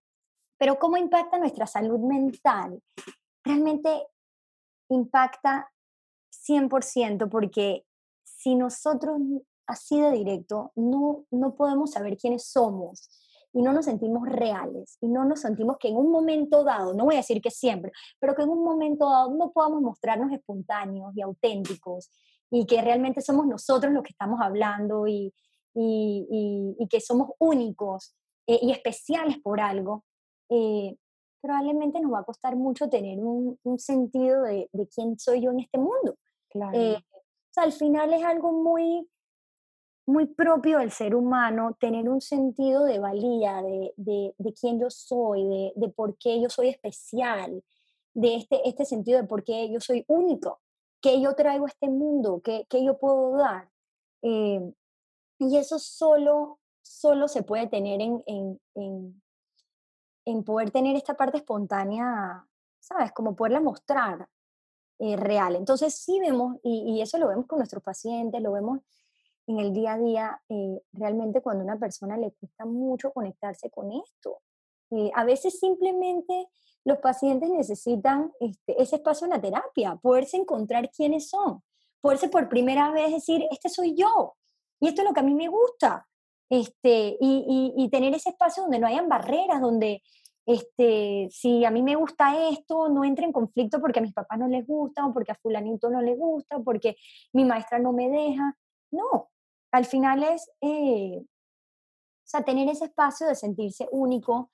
[0.62, 2.80] pero cómo impacta nuestra salud mental.
[3.42, 4.06] Realmente
[4.90, 5.68] impacta
[6.30, 7.84] 100% porque
[8.22, 9.18] si nosotros
[9.66, 13.10] así de directo no, no podemos saber quiénes somos
[13.52, 17.06] y no nos sentimos reales y no nos sentimos que en un momento dado, no
[17.06, 21.12] voy a decir que siempre, pero que en un momento dado no podamos mostrarnos espontáneos
[21.16, 22.08] y auténticos
[22.52, 25.34] y que realmente somos nosotros los que estamos hablando y,
[25.74, 28.14] y, y, que somos únicos
[28.46, 30.04] eh, y especiales por algo,
[30.52, 30.96] eh,
[31.40, 35.50] probablemente nos va a costar mucho tener un, un sentido de, de, quién soy yo
[35.50, 36.16] en este mundo.
[36.50, 36.78] Claro.
[36.78, 39.08] Eh, o sea, al final es algo muy
[40.06, 44.90] muy propio del ser humano tener un sentido de valía, de, de, de quién yo
[44.90, 47.62] soy, de, de, por qué yo soy especial,
[48.14, 50.60] de este, este sentido de por qué yo soy único,
[51.00, 53.70] qué yo traigo a este mundo, qué, qué yo puedo dar.
[54.22, 54.72] Eh,
[55.38, 59.21] y eso solo, solo se puede tener en, en, en,
[60.24, 62.46] en, poder tener esta parte espontánea,
[62.80, 63.12] ¿sabes?
[63.12, 64.28] Como poderla mostrar
[64.98, 65.56] eh, real.
[65.56, 68.80] Entonces sí vemos, y, y eso lo vemos con nuestros pacientes, lo vemos
[69.46, 73.70] en el día a día, eh, realmente cuando a una persona le cuesta mucho conectarse
[73.70, 74.40] con esto.
[74.90, 76.48] Eh, a veces simplemente
[76.84, 81.62] los pacientes necesitan este, ese espacio en la terapia, poderse encontrar quiénes son,
[82.00, 84.34] poderse por primera vez decir, este soy yo,
[84.80, 86.06] y esto es lo que a mí me gusta,
[86.52, 90.02] este, y, tener ese espacio donde no hayan barreras, donde
[90.44, 94.38] este, si a mí me gusta esto, no entre en conflicto porque a mis papás
[94.38, 96.96] no les gusta, o porque a fulanito no le gusta, o porque
[97.32, 98.54] mi maestra no me deja.
[98.90, 99.30] No,
[99.70, 101.26] al final es, eh, o
[102.26, 104.50] sea, tener ese espacio de sentirse único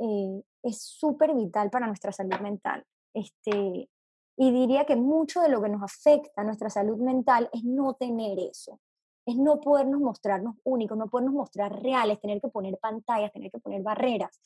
[0.00, 2.84] eh, es súper vital para nuestra salud mental.
[3.14, 3.88] Este,
[4.36, 7.94] y diría que mucho de lo que nos afecta a nuestra salud mental es no
[7.94, 8.80] tener eso,
[9.26, 13.58] es no podernos mostrarnos únicos, no podernos mostrar reales, tener que poner pantallas, tener que
[13.58, 14.38] poner barreras.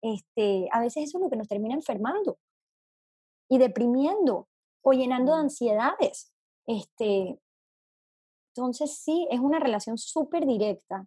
[0.00, 2.38] Este, a veces eso es lo que nos termina enfermando
[3.48, 4.48] y deprimiendo
[4.82, 6.32] o llenando de ansiedades.
[6.66, 7.38] Este,
[8.54, 11.06] entonces sí, es una relación súper directa,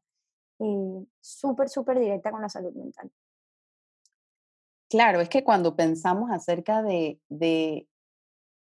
[0.59, 3.11] eh, súper, súper directa con la salud mental.
[4.89, 7.87] Claro, es que cuando pensamos acerca de, de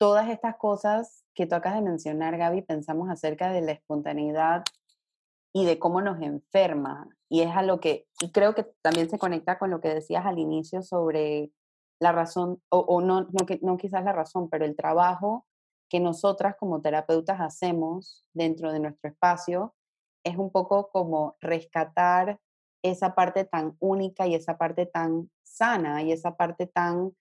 [0.03, 4.65] todas estas cosas que tú acabas de mencionar, Gaby, pensamos acerca de la espontaneidad
[5.53, 7.07] y de cómo nos enferma.
[7.29, 10.27] Y es a lo que, y creo que también se conecta con lo que decías
[10.27, 11.53] al inicio sobre
[12.01, 15.47] la razón, o, no, no, no quizás la razón, pero el trabajo
[15.89, 19.73] que nosotras como terapeutas hacemos dentro de nuestro espacio
[20.25, 22.41] es un poco como rescatar
[22.83, 27.13] esa parte tan única y esa parte tan sana y esa parte tan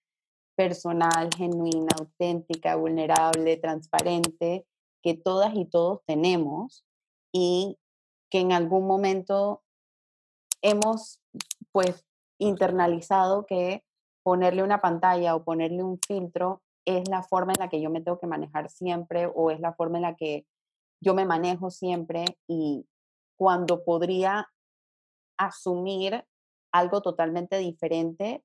[0.56, 4.66] personal, genuina, auténtica, vulnerable, transparente,
[5.02, 6.84] que todas y todos tenemos
[7.32, 7.78] y
[8.30, 9.62] que en algún momento
[10.62, 11.20] hemos
[11.72, 12.06] pues
[12.38, 13.84] internalizado que
[14.22, 18.00] ponerle una pantalla o ponerle un filtro es la forma en la que yo me
[18.00, 20.46] tengo que manejar siempre o es la forma en la que
[21.00, 22.86] yo me manejo siempre y
[23.36, 24.48] cuando podría
[25.36, 26.24] asumir
[26.72, 28.44] algo totalmente diferente,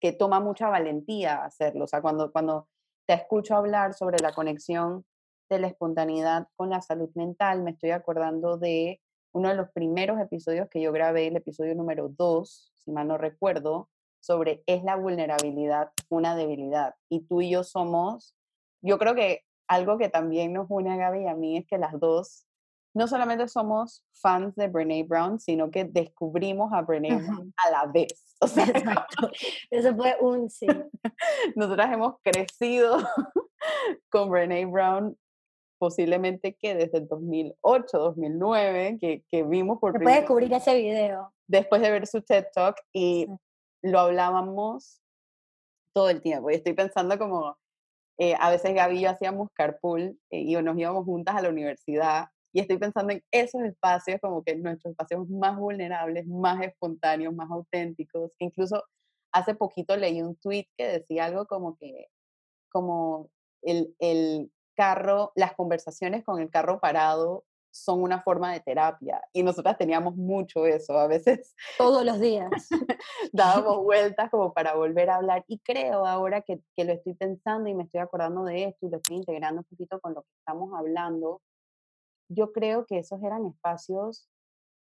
[0.00, 1.84] que toma mucha valentía hacerlo.
[1.84, 2.68] O sea, cuando, cuando
[3.06, 5.04] te escucho hablar sobre la conexión
[5.48, 9.00] de la espontaneidad con la salud mental, me estoy acordando de
[9.32, 13.18] uno de los primeros episodios que yo grabé, el episodio número 2, si mal no
[13.18, 13.88] recuerdo,
[14.20, 16.94] sobre es la vulnerabilidad una debilidad.
[17.08, 18.34] Y tú y yo somos,
[18.82, 21.78] yo creo que algo que también nos une a Gaby y a mí es que
[21.78, 22.46] las dos
[22.94, 27.86] no solamente somos fans de Brene Brown, sino que descubrimos a Brene Brown a la
[27.86, 28.36] vez.
[28.40, 28.64] O sea,
[29.70, 30.66] eso fue un sí.
[31.56, 32.98] Nosotras hemos crecido
[34.10, 35.16] con Brene Brown
[35.78, 40.20] posiblemente que desde el 2008, 2009, que, que vimos por primera vez.
[40.20, 41.32] descubrir ese video.
[41.46, 43.26] Después de ver su TED Talk y
[43.82, 45.00] lo hablábamos
[45.94, 46.50] todo el tiempo.
[46.50, 47.56] Y estoy pensando como,
[48.18, 51.48] eh, a veces Gaby y yo hacíamos carpool eh, y nos íbamos juntas a la
[51.48, 52.28] universidad.
[52.52, 57.50] Y estoy pensando en esos espacios como que nuestros espacios más vulnerables, más espontáneos, más
[57.50, 58.32] auténticos.
[58.38, 58.82] Incluso
[59.32, 62.06] hace poquito leí un tweet que decía algo como que,
[62.70, 63.30] como
[63.62, 69.42] el, el carro, las conversaciones con el carro parado son una forma de terapia y
[69.42, 72.50] nosotras teníamos mucho eso, a veces todos los días
[73.32, 77.68] dábamos vueltas como para volver a hablar y creo ahora que, que, lo estoy pensando
[77.68, 80.30] y me estoy acordando de esto y lo estoy integrando un poquito con lo que
[80.38, 81.40] estamos hablando,
[82.30, 84.28] yo creo que esos eran espacios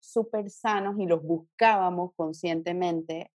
[0.01, 3.31] súper sanos y los buscábamos conscientemente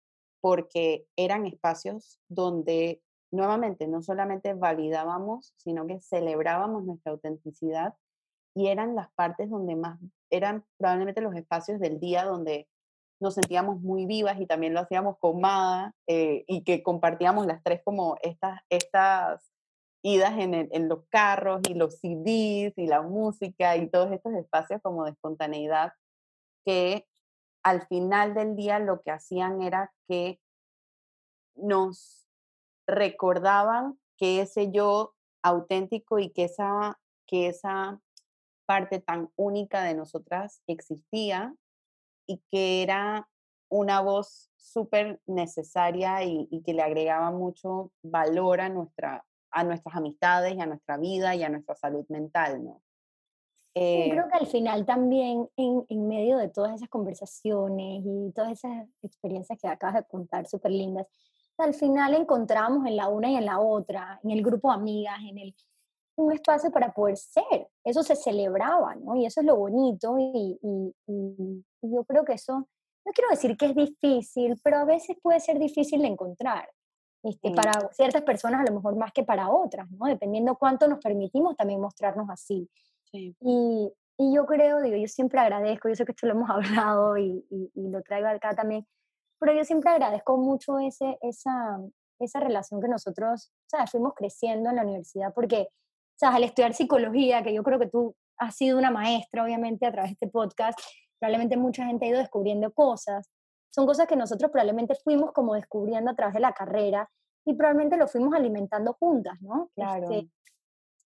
[0.41, 7.95] porque eran espacios donde nuevamente no solamente validábamos, sino que celebrábamos nuestra autenticidad
[8.55, 9.99] y eran las partes donde más,
[10.31, 12.69] eran probablemente los espacios del día donde
[13.21, 17.63] nos sentíamos muy vivas y también lo hacíamos con Mada eh, y que compartíamos las
[17.63, 19.52] tres como estas, estas
[20.03, 25.05] idas en, los carros y los CDs y la música y todos estos espacios como
[25.05, 25.93] de espontaneidad
[26.65, 27.07] que
[27.63, 30.41] al final del día lo que hacían era que
[31.55, 32.27] nos
[32.87, 38.01] recordaban que ese yo auténtico y que esa, que esa
[38.67, 41.55] parte tan única de nosotras existía
[42.27, 43.29] y que era
[43.69, 50.55] una voz súper necesaria y, que le agregaba mucho valor a, nuestra, a nuestras amistades
[50.55, 52.83] y a nuestra vida y a nuestra salud mental, ¿no?
[53.75, 58.31] Eh, Yo creo que al final también en, en, medio de todas esas conversaciones y
[58.35, 61.07] todas esas experiencias que acabas de contar, súper lindas,
[61.59, 65.19] al final encontramos en la una y en la otra, en el grupo de amigas,
[65.27, 65.55] en el,
[66.17, 67.69] un espacio para poder ser.
[67.85, 69.17] Eso se celebraba, ¿no?
[69.17, 72.69] Y eso es lo bonito y, y, y, yo creo que eso,
[73.05, 76.69] no quiero decir que es difícil, pero a veces puede ser difícil de encontrar.
[77.23, 80.07] Este, Para ciertas personas a lo mejor más que para otras, ¿no?
[80.07, 82.69] Dependiendo cuánto nos permitimos también mostrarnos así.
[83.11, 83.37] Sí.
[83.41, 86.51] Y, y yo creo, digo, yo siempre agradezco, yo sé que esto lo hemos
[86.89, 88.87] hablado y, y, y, lo traigo acá también,
[89.39, 91.81] pero yo siempre agradezco mucho ese, esa,
[92.19, 95.69] esa relación que nosotros, sea, fuimos creciendo en la universidad, porque,
[96.17, 99.93] sea, al estudiar psicología, que yo creo que tú has sido una maestra, obviamente, a
[99.93, 100.79] través de este podcast,
[101.19, 103.31] probablemente mucha gente ha ido descubriendo cosas,
[103.75, 107.11] son cosas que nosotros probablemente fuimos como descubriendo a través de la carrera
[107.45, 109.71] y probablemente lo fuimos alimentando juntas, ¿no?
[109.75, 110.11] Claro.
[110.11, 110.31] Este,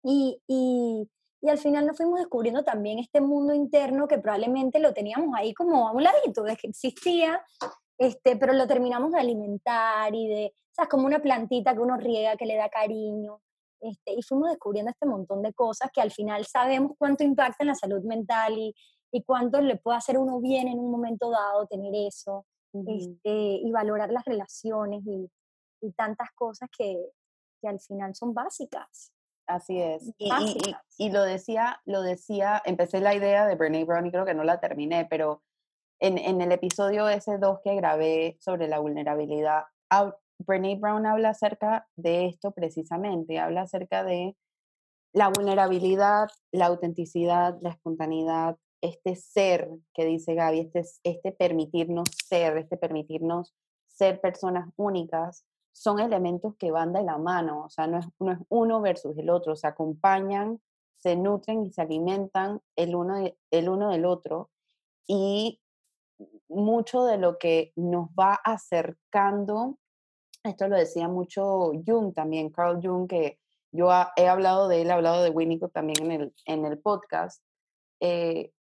[0.02, 1.08] y, y,
[1.40, 5.54] y al final nos fuimos descubriendo también este mundo interno que probablemente lo teníamos ahí
[5.54, 7.40] como a un ladito, de que existía,
[7.98, 11.96] este, pero lo terminamos de alimentar y de, o sea, como una plantita que uno
[11.96, 13.40] riega, que le da cariño.
[13.80, 17.68] Este, y fuimos descubriendo este montón de cosas que al final sabemos cuánto impacta en
[17.68, 18.74] la salud mental y,
[19.12, 22.46] y cuánto le puede hacer uno bien en un momento dado tener eso,
[22.86, 23.30] este,
[23.62, 25.30] y valorar las relaciones y,
[25.80, 26.96] y tantas cosas que,
[27.60, 29.12] que, al final son básicas.
[29.46, 30.12] Así es.
[30.18, 34.24] Y, y, y, lo decía, lo decía, empecé la idea de Brene Brown y creo
[34.24, 35.42] que no la terminé, pero
[36.00, 39.64] en, en el episodio ese 2 que grabé sobre la vulnerabilidad,
[40.38, 44.36] Brene Brown habla acerca de esto precisamente, habla acerca de
[45.12, 52.56] la vulnerabilidad, la autenticidad, la espontaneidad, este ser que dice Gaby, este, este permitirnos ser,
[52.56, 53.54] este permitirnos
[53.86, 58.32] ser personas únicas, son elementos que van de la mano, o sea, no es, no
[58.32, 60.60] es uno versus el otro, se acompañan,
[60.96, 64.50] se nutren y se alimentan el uno, el uno del otro.
[65.06, 65.60] Y
[66.48, 69.78] mucho de lo que nos va acercando,
[70.44, 73.38] esto lo decía mucho Jung también, Carl Jung, que
[73.70, 77.42] yo he hablado de él, he hablado de Winnicott también en el, en el podcast,
[78.00, 78.52] eh,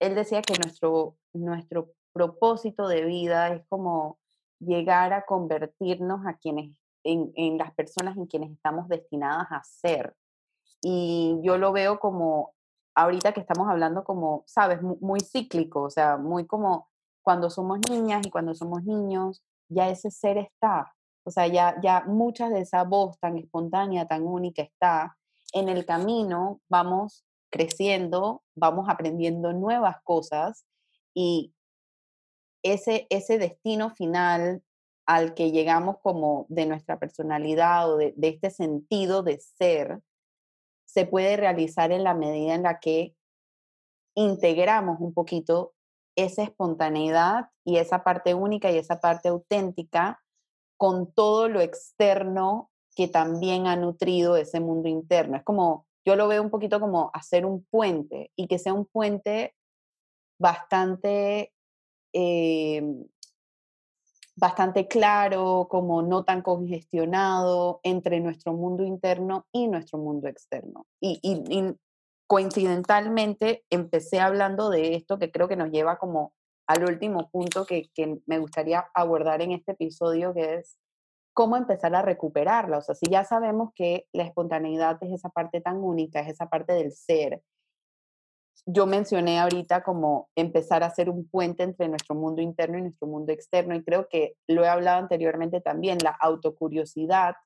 [0.00, 4.18] él decía que nuestro, nuestro propósito de vida es como
[4.60, 6.72] llegar a convertirnos a quienes,
[7.04, 10.14] en, en las personas en quienes estamos destinadas a ser.
[10.82, 12.54] Y yo lo veo como,
[12.94, 16.88] ahorita que estamos hablando como, sabes, muy, muy cíclico, o sea, muy como
[17.22, 20.94] cuando somos niñas y cuando somos niños, ya ese ser está.
[21.24, 25.16] O sea, ya, ya mucha de esa voz tan espontánea, tan única está.
[25.52, 30.64] En el camino vamos creciendo, vamos aprendiendo nuevas cosas
[31.14, 31.52] y
[32.62, 34.62] ese, ese destino final
[35.06, 40.00] al que llegamos como de nuestra personalidad o de, de este sentido de ser,
[40.86, 43.14] se puede realizar en la medida en la que
[44.14, 45.74] integramos un poquito
[46.16, 50.20] esa espontaneidad y esa parte única y esa parte auténtica
[50.76, 55.36] con todo lo externo que también ha nutrido ese mundo interno.
[55.36, 58.86] Es como, yo lo veo un poquito como hacer un puente y que sea un
[58.86, 59.54] puente
[60.40, 61.52] bastante,
[62.14, 62.82] eh,
[64.34, 70.86] bastante claro, como no tan congestionado entre nuestro mundo interno y nuestro mundo externo.
[70.98, 71.74] Y, y,
[72.26, 76.32] coincidentalmente empecé hablando de esto que creo que nos lleva como
[76.66, 80.78] al último punto que, que, me gustaría abordar en este episodio, que es
[81.38, 82.78] cómo empezar a recuperarla.
[82.78, 86.48] O sea, si ya sabemos que la espontaneidad es esa parte tan única, es esa
[86.48, 87.44] parte del ser,
[88.66, 93.06] yo mencioné ahorita como empezar a hacer un puente entre nuestro mundo interno y nuestro
[93.06, 97.36] mundo externo, y creo que lo he hablado anteriormente también, la autocuriosidad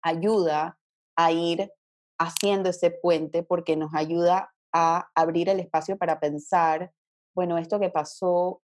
[0.00, 0.78] ayuda
[1.16, 1.72] a ir
[2.20, 6.92] haciendo ese puente porque nos ayuda a abrir el espacio para pensar
[7.34, 8.62] bueno, esto que pasó,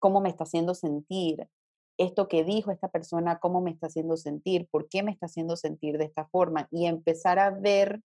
[0.00, 1.46] ¿cómo me está haciendo sentir?
[2.00, 4.66] Esto que dijo esta persona, ¿cómo me está haciendo sentir?
[4.70, 6.66] ¿Por qué me está haciendo sentir de esta forma?
[6.70, 8.00] Y empezar a ver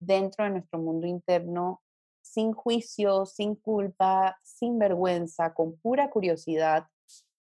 [0.00, 1.80] dentro de nuestro mundo interno
[2.20, 6.88] sin juicio, sin culpa, sin vergüenza, con pura curiosidad,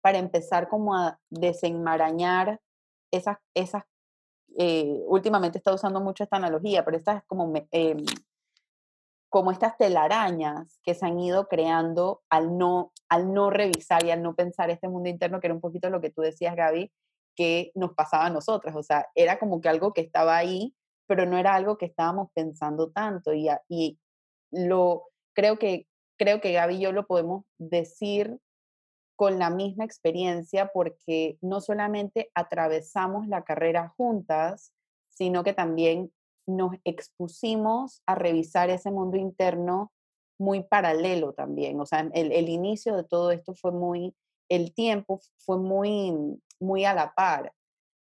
[0.03, 2.61] para empezar como a desenmarañar
[3.11, 3.85] esas, esas
[4.59, 8.05] eh, últimamente está usando mucho esta analogía, pero estas como, em,
[9.35, 14.23] como estas telarañas que se han ido creando al no, al no revisar y al
[14.23, 16.93] no pensar este mundo interno, que era un poquito lo que tú decías, Gaby,
[17.35, 18.77] que nos pasaba a nosotras.
[18.77, 20.73] O sea, era como que algo que estaba ahí,
[21.09, 23.35] pero no era algo que estábamos pensando tanto.
[23.35, 23.99] Y, y
[24.53, 28.39] lo creo que, creo que Gaby y yo lo podemos decir
[29.17, 34.73] con la misma experiencia porque no solamente atravesamos la carrera juntas,
[35.09, 36.13] sino que también
[36.47, 39.93] nos expusimos a revisar ese mundo interno
[40.39, 41.81] muy paralelo también.
[41.81, 44.15] O sea, el, inicio de todo esto fue muy,
[44.49, 46.13] el tiempo fue muy,
[46.61, 47.53] muy a la par.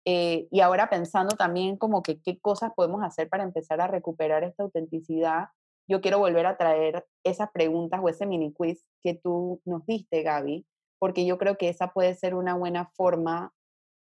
[0.07, 4.45] Eh, y ahora pensando también como que qué cosas podemos hacer para empezar a recuperar
[4.45, 5.49] esta autenticidad,
[5.89, 10.23] yo quiero volver a traer esas preguntas o ese mini quiz que tú nos diste,
[10.23, 10.67] Gaby,
[10.99, 13.53] porque yo creo que esa puede ser una buena forma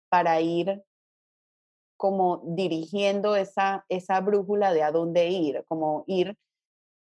[0.08, 0.82] para ir
[1.96, 6.36] como dirigiendo esa, esa brújula de a dónde ir, como ir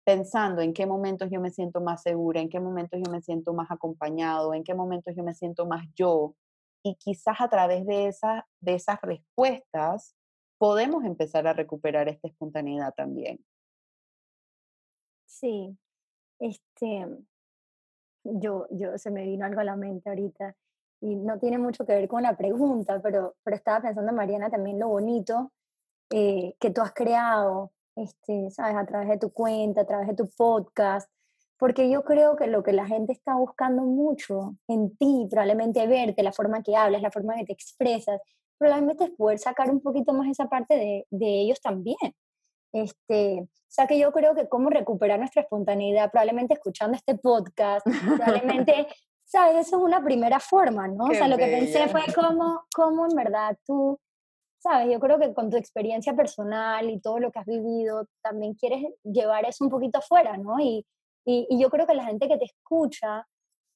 [0.04, 3.52] pensando en qué momentos yo me siento más segura, en qué momentos yo me siento
[3.52, 6.34] más acompañado, en qué momentos yo me siento más yo.
[6.82, 10.14] Y quizás a través de, esa, de esas respuestas
[10.56, 13.44] podemos empezar a recuperar esta espontaneidad también.
[15.26, 15.76] Sí,
[16.38, 17.06] este,
[18.24, 20.56] yo, yo, se me vino algo a la mente ahorita
[21.00, 24.78] y no tiene mucho que ver con la pregunta, pero, pero estaba pensando, Mariana, también
[24.78, 25.52] lo bonito
[26.10, 28.76] eh, que tú has creado, este, ¿sabes?
[28.76, 31.10] A través de tu cuenta, a través de tu podcast,
[31.58, 36.22] porque yo creo que lo que la gente está buscando mucho en ti, probablemente verte,
[36.22, 38.20] la forma que hablas, la forma que te expresas,
[38.58, 41.96] probablemente es poder sacar un poquito más esa parte de, de ellos también.
[42.72, 47.84] Este, o sea que yo creo que cómo recuperar nuestra espontaneidad, probablemente escuchando este podcast,
[48.16, 48.86] probablemente,
[49.28, 49.66] ¿sabes?
[49.66, 51.04] Eso es una primera forma, ¿no?
[51.04, 54.00] o sea, lo que pensé fue cómo, cómo en verdad tú,
[54.58, 54.90] ¿sabes?
[54.90, 58.82] Yo creo que con tu experiencia personal y todo lo que has vivido, también quieres
[59.04, 60.58] llevar eso un poquito afuera, ¿no?
[60.58, 60.84] Y,
[61.26, 63.26] y, y yo creo que la gente que te escucha,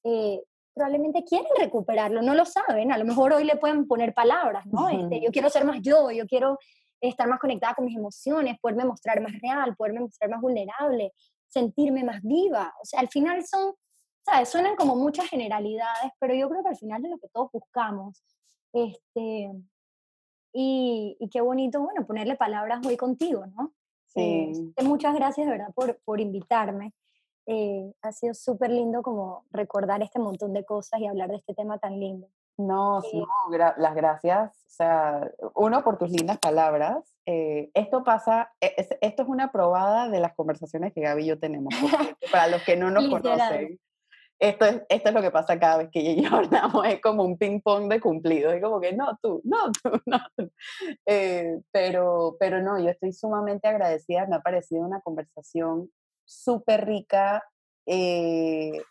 [0.03, 0.41] eh,
[0.73, 4.89] probablemente quieren recuperarlo, no lo saben, a lo mejor hoy le pueden poner palabras, ¿no?
[4.89, 6.57] Este, yo quiero ser más yo, yo quiero
[6.99, 11.13] estar más conectada con mis emociones, poderme mostrar más real, poderme mostrar más vulnerable,
[11.47, 12.73] sentirme más viva.
[12.81, 13.73] O sea, al final son,
[14.33, 14.49] ¿sabes?
[14.49, 18.23] Suenan como muchas generalidades, pero yo creo que al final es lo que todos buscamos.
[18.73, 19.51] Este,
[20.51, 23.73] y, y qué bonito, bueno, ponerle palabras hoy contigo, ¿no?
[24.07, 24.73] Sí.
[24.75, 26.93] Eh, muchas gracias de verdad por, por invitarme.
[27.45, 31.53] Eh, ha sido súper lindo como recordar este montón de cosas y hablar de este
[31.53, 32.27] tema tan lindo.
[32.57, 34.51] No, no las gracias.
[34.67, 37.15] O sea, uno, por tus lindas palabras.
[37.25, 41.39] Eh, esto pasa, e, esto es una probada de las conversaciones que Gaby y yo
[41.39, 41.73] tenemos.
[42.31, 43.79] para los que no nos conocen,
[44.39, 46.85] esto es, esto es lo que pasa cada vez que ella yo hablamos.
[46.85, 48.51] Es como un ping-pong de cumplido.
[48.51, 50.19] Es como que no, tú, no, tú, no.
[51.05, 54.27] Eh, pero, pero no, yo estoy sumamente agradecida.
[54.27, 55.89] Me ha parecido una conversación
[56.25, 57.43] súper rica.
[57.85, 58.81] Eh,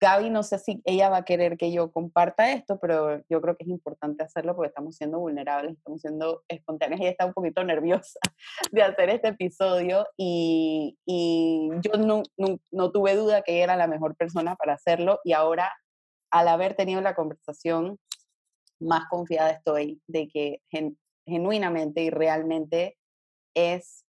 [0.00, 3.56] Gaby, no sé si ella va a querer que yo comparta esto, pero yo creo
[3.56, 7.00] que es importante hacerlo porque estamos siendo vulnerables, estamos siendo espontáneas.
[7.00, 8.20] Ella está un poquito nerviosa
[8.70, 12.22] de hacer este episodio y, yo no,
[12.92, 15.72] tuve duda que ella era la mejor persona para hacerlo y ahora,
[16.30, 17.98] al haber tenido la conversación,
[18.80, 20.60] más confiada estoy de que
[21.26, 22.96] genuinamente y realmente
[23.54, 24.04] es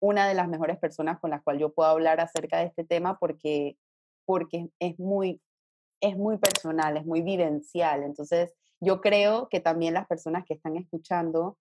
[0.00, 3.18] una de las mejores personas con las cuales yo puedo hablar acerca de este tema
[3.18, 3.78] porque
[4.24, 5.40] porque es muy,
[6.00, 8.02] es muy personal, es muy vivencial.
[8.02, 11.56] Entonces, yo creo que también las personas que están escuchando,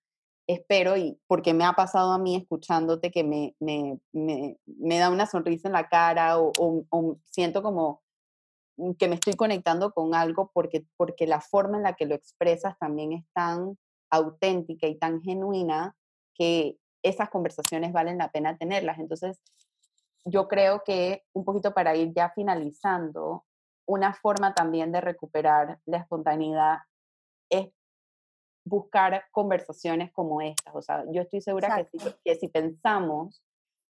[0.47, 5.09] espero, y porque me ha pasado a mí escuchándote que me, me, me, me da
[5.09, 6.51] una sonrisa en la cara o,
[6.89, 8.01] o, siento como
[8.97, 12.77] que me estoy conectando con algo porque, porque la forma en la que lo expresas
[12.79, 13.77] también es tan
[14.09, 15.95] auténtica y tan genuina
[16.33, 18.97] que esas conversaciones valen la pena tenerlas.
[18.99, 19.39] Entonces,
[20.25, 23.45] yo creo que un poquito para ir ya finalizando,
[23.85, 26.79] una forma también de recuperar la espontaneidad
[27.49, 27.69] es
[28.65, 30.73] buscar conversaciones como estas.
[30.73, 33.43] O sea, yo estoy segura que si, que si, pensamos,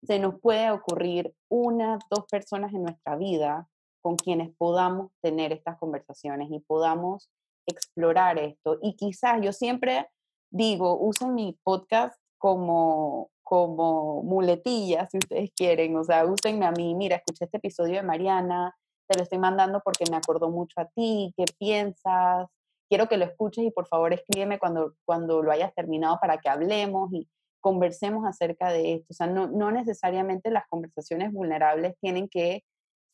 [0.03, 3.67] se nos puede ocurrir una, dos personas en nuestra vida
[4.01, 7.29] con quienes podamos tener estas conversaciones y podamos
[7.67, 8.77] explorar esto.
[8.81, 10.07] Y quizás yo siempre
[10.51, 16.93] digo, uso mi podcast como, como muletillas, si ustedes quieren, o sea, úsenme a mí,
[16.93, 18.75] mira, escuché este episodio de Mariana,
[19.07, 22.47] te lo estoy mandando porque me acordó mucho a ti, ¿qué piensas?
[22.87, 26.47] Quiero que lo escuches y por favor escríbeme cuando, cuando lo hayas terminado para que
[26.47, 27.27] hablemos y
[27.59, 29.07] conversemos acerca de esto.
[29.09, 32.63] O sea, no, no necesariamente las conversaciones vulnerables tienen que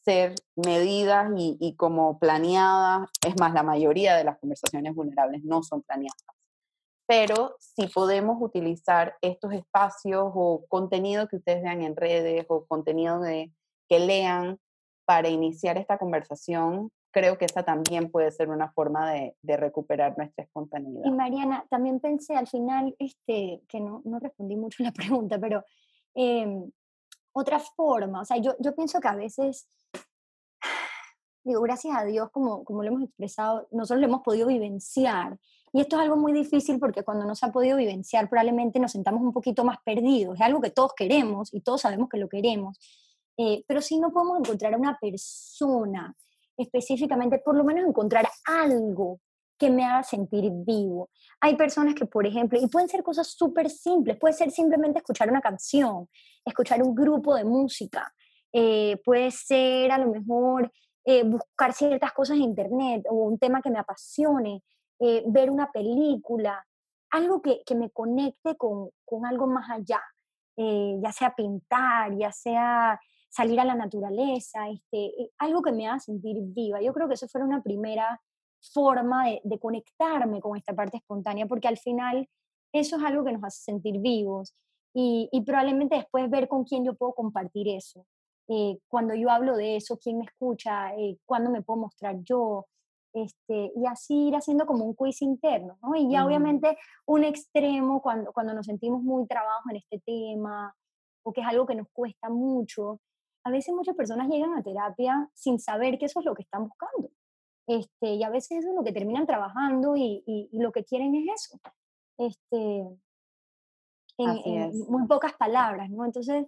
[0.03, 3.09] ser medidas y, y, como planeadas.
[3.25, 6.34] Es más, la mayoría de las conversaciones vulnerables no son planeadas.
[7.08, 13.20] Pero si podemos utilizar estos espacios o contenido que ustedes vean en redes o contenido
[13.20, 13.51] de,
[13.88, 14.60] que lean
[15.06, 20.18] para iniciar esta conversación, creo que esa también puede ser una forma de, de, recuperar
[20.18, 21.06] nuestra espontaneidad.
[21.06, 25.39] Y Mariana, también pensé al final, este, que no, no respondí mucho a la pregunta,
[25.39, 25.64] pero
[26.16, 26.62] eh,
[27.34, 29.68] otra forma, o sea, yo, yo pienso que a veces,
[31.45, 35.37] digo, gracias a Dios, como, como lo hemos expresado, nosotros lo hemos podido vivenciar.
[35.71, 38.91] Y esto es algo muy difícil porque cuando no se ha podido vivenciar, probablemente nos
[38.91, 40.35] sentamos un poquito más perdidos.
[40.35, 42.77] Es algo que todos queremos y todos sabemos que lo queremos
[43.37, 46.15] eh, pero si no podemos encontrar a una persona
[46.57, 49.19] específicamente, por lo menos encontrar algo
[49.57, 51.09] que me haga sentir vivo.
[51.41, 55.29] Hay personas que, por ejemplo, y pueden ser cosas súper simples, puede ser simplemente escuchar
[55.29, 56.09] una canción,
[56.45, 58.13] escuchar un grupo de música,
[58.51, 60.71] eh, puede ser a lo mejor
[61.06, 64.64] eh, buscar ciertas cosas en internet o un tema que me apasione,
[65.28, 66.66] ver una película,
[67.12, 70.01] algo que, que me conecte con, con, algo más allá,
[70.56, 72.97] ya sea pintar, ya sea
[73.36, 76.82] salir a la naturaleza, este, eh, algo que me haga sentir viva.
[76.82, 78.22] Yo creo que eso fue una primera
[78.74, 82.30] forma de, conectarme con esta parte espontánea, porque al final
[82.72, 84.56] eso es algo que nos hace sentir vivos
[84.93, 88.06] y, probablemente después ver con quién yo puedo compartir eso.
[88.47, 92.67] Eh, cuando yo hablo de eso, quién me escucha, eh, cuándo me puedo mostrar yo,
[93.13, 95.95] este, y así ir haciendo como un quiz interno, ¿no?
[95.95, 100.75] Y ya obviamente un extremo cuando, cuando nos sentimos muy trabajo en este tema
[101.23, 102.99] o que es algo que nos cuesta mucho,
[103.45, 106.67] a veces muchas personas llegan a terapia sin saber que eso es lo que están
[106.67, 107.09] buscando.
[107.67, 111.15] Este, y a veces eso es lo que terminan trabajando y, y, lo que quieren
[111.15, 111.59] es eso.
[112.17, 112.85] Este,
[114.17, 116.05] en, muy pocas palabras, ¿no?
[116.05, 116.47] Entonces,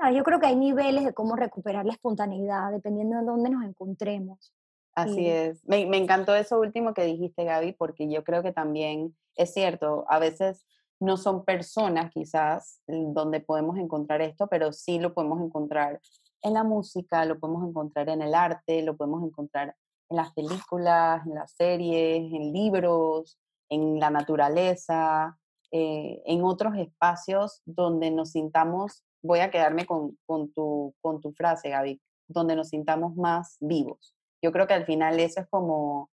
[0.00, 3.64] ah, yo creo que hay niveles de cómo recuperar la espontaneidad dependiendo de dónde nos
[3.64, 4.52] encontremos.
[4.94, 5.64] Así es.
[5.66, 10.04] Me, me encantó eso último que dijiste, Gaby, porque yo creo que también es cierto,
[10.08, 10.66] a veces
[11.00, 16.00] no son personas quizás donde podemos encontrar esto, pero sí lo podemos encontrar
[16.42, 19.74] en la música, lo podemos encontrar en el arte, lo podemos encontrar
[20.10, 23.38] en las películas, en las series, en libros,
[23.70, 25.38] en la naturaleza,
[25.70, 31.32] eh, en otros espacios donde nos sintamos, voy a quedarme con, con, tu, con tu
[31.32, 34.14] frase, Gaby, donde nos sintamos más vivos.
[34.42, 36.10] Yo creo que al final eso es como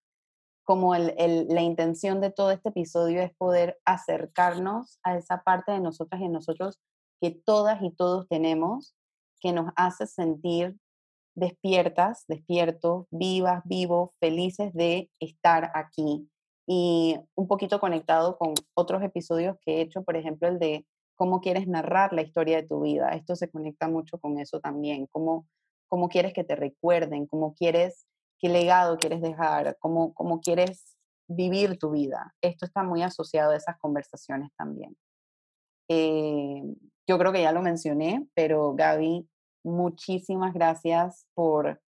[0.65, 6.21] como la intención de todo este episodio es poder acercarnos a esa parte de nosotras
[6.21, 6.79] y nosotros
[7.21, 8.95] que todas y todos tenemos,
[9.41, 10.77] que nos hace sentir
[11.35, 16.29] despiertas, despiertos, vivas, vivos, felices de estar aquí.
[16.67, 20.87] Y un poquito conectado con otros episodios que he hecho, por ejemplo, el de
[21.23, 23.11] cómo quieres narrar la historia de tu vida.
[23.11, 25.47] Esto se conecta mucho con eso también, cómo,
[25.87, 28.09] cómo quieres que te recuerden, cómo quieres
[28.41, 30.97] qué legado quieres dejar, cómo, cómo quieres
[31.29, 32.35] vivir tu vida.
[32.41, 34.97] Esto está muy asociado a esas conversaciones también.
[35.89, 36.65] Eh,
[37.07, 39.29] yo creo que ya lo mencioné, pero Gaby,
[39.63, 41.81] muchísimas gracias por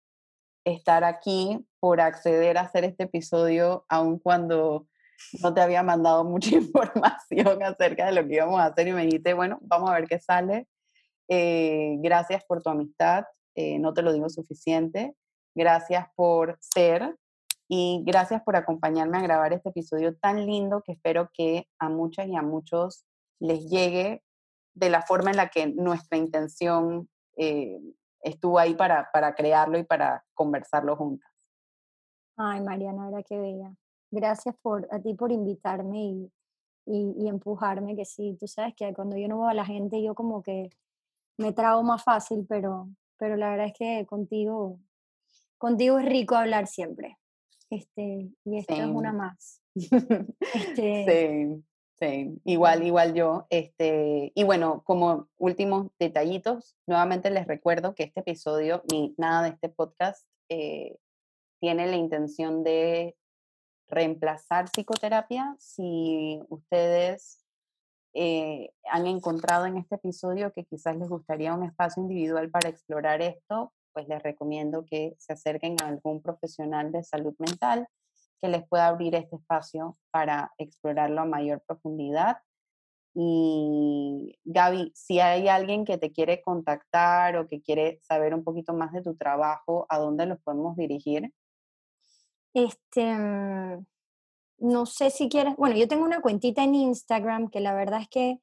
[0.65, 4.87] estar aquí, por acceder a hacer este episodio, aun cuando
[5.43, 9.05] no te había mandado mucha información acerca de lo que íbamos a hacer y me
[9.05, 10.69] dijiste, bueno, vamos a ver qué sale.
[11.29, 15.15] Eh, gracias por tu amistad, eh, no te lo digo suficiente
[15.55, 17.17] gracias por ser
[17.69, 22.27] y gracias por acompañarme a grabar este episodio tan lindo que espero que a muchas
[22.27, 23.07] y a muchos
[23.41, 24.23] les llegue
[24.75, 27.79] de la forma en la que nuestra intención eh,
[28.21, 31.31] estuvo ahí para, para crearlo y para conversarlo juntas.
[32.37, 33.75] Ay, Mariana, ahora qué bella.
[34.15, 36.33] Gracias por, a ti por invitarme y,
[36.87, 40.03] y, y, empujarme, que sí, tú sabes que cuando yo no veo a la gente
[40.03, 40.71] yo como que
[41.37, 42.89] me trago más fácil, pero,
[43.19, 44.79] pero la verdad es que contigo
[45.65, 47.19] contigo es rico hablar siempre.
[47.71, 49.63] Este, y esto es una más.
[50.55, 51.65] Este sí,
[51.99, 53.47] sí, igual, igual yo.
[53.49, 59.49] Este, y bueno, como últimos detallitos, nuevamente les recuerdo que este episodio, ni nada de
[59.51, 60.99] este podcast, eh,
[61.61, 63.17] tiene la intención de
[63.89, 65.57] reemplazar psicoterapia.
[65.59, 67.45] Si ustedes
[68.15, 73.23] eh, han encontrado en este episodio que quizás les gustaría un espacio individual para explorar
[73.23, 77.89] esto, pues les recomiendo que se acerquen a algún profesional de salud mental
[78.41, 82.39] que les pueda abrir este espacio para explorarlo a mayor profundidad.
[83.15, 88.75] Y Gaby, si hay alguien que te quiere contactar o que quiere saber un poquito
[88.75, 91.33] más de tu trabajo, ¿a dónde los podemos dirigir?
[92.55, 93.85] Este, mm,
[94.59, 98.09] no sé si quieres, bueno, yo tengo una cuentita en Instagram que la verdad es
[98.09, 98.41] que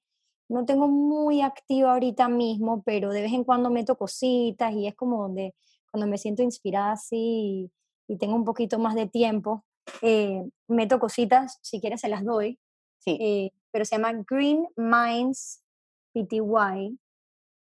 [0.49, 4.95] no tengo muy activa ahorita mismo, pero de vez en cuando meto cositas y es
[4.95, 5.55] como donde
[5.89, 7.71] cuando me siento inspirada así
[8.07, 9.63] y, tengo un poquito más de tiempo,
[10.01, 12.59] eh, meto cositas, si quieres se las doy.
[12.99, 13.17] Sí.
[13.21, 15.63] Eh, pero se llama Green Minds
[16.13, 16.99] PTY.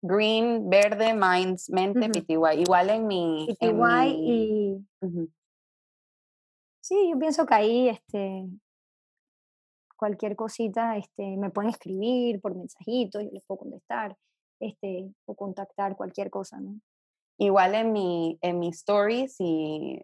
[0.00, 2.60] Green, verde, minds, mente, PTY.
[2.60, 3.48] Igual en mi...
[3.58, 4.86] PTY y...
[6.88, 8.46] Sí, yo pienso que ahí este,
[9.94, 14.16] cualquier cosita este, me pueden escribir por mensajitos, yo les puedo contestar
[14.58, 16.80] este, o contactar cualquier cosa, ¿no?
[17.36, 20.02] Igual en mi, en mi stories, y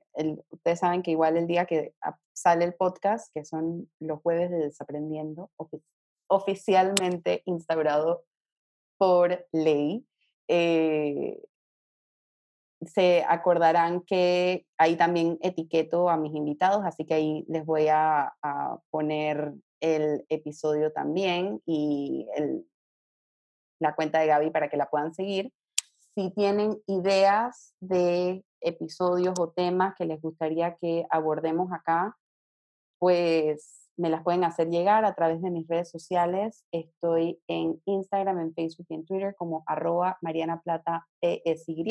[0.51, 1.95] ustedes saben que igual el día que
[2.35, 5.51] sale el podcast, que son los jueves de Desaprendiendo,
[6.29, 8.25] oficialmente instaurado
[8.99, 10.07] por ley,
[10.49, 11.43] eh,
[12.87, 18.33] se acordarán que ahí también etiqueto a mis invitados, así que ahí les voy a,
[18.91, 22.27] poner el episodio también y
[23.81, 25.53] la cuenta de Gaby para que la puedan seguir.
[26.15, 32.17] Si tienen ideas de episodios o temas que les gustaría que abordemos acá,
[32.99, 36.65] pues me las pueden hacer llegar a través de mis redes sociales.
[36.73, 41.85] Estoy en Instagram, en Facebook y en Twitter como arroba Mariana Plata PSY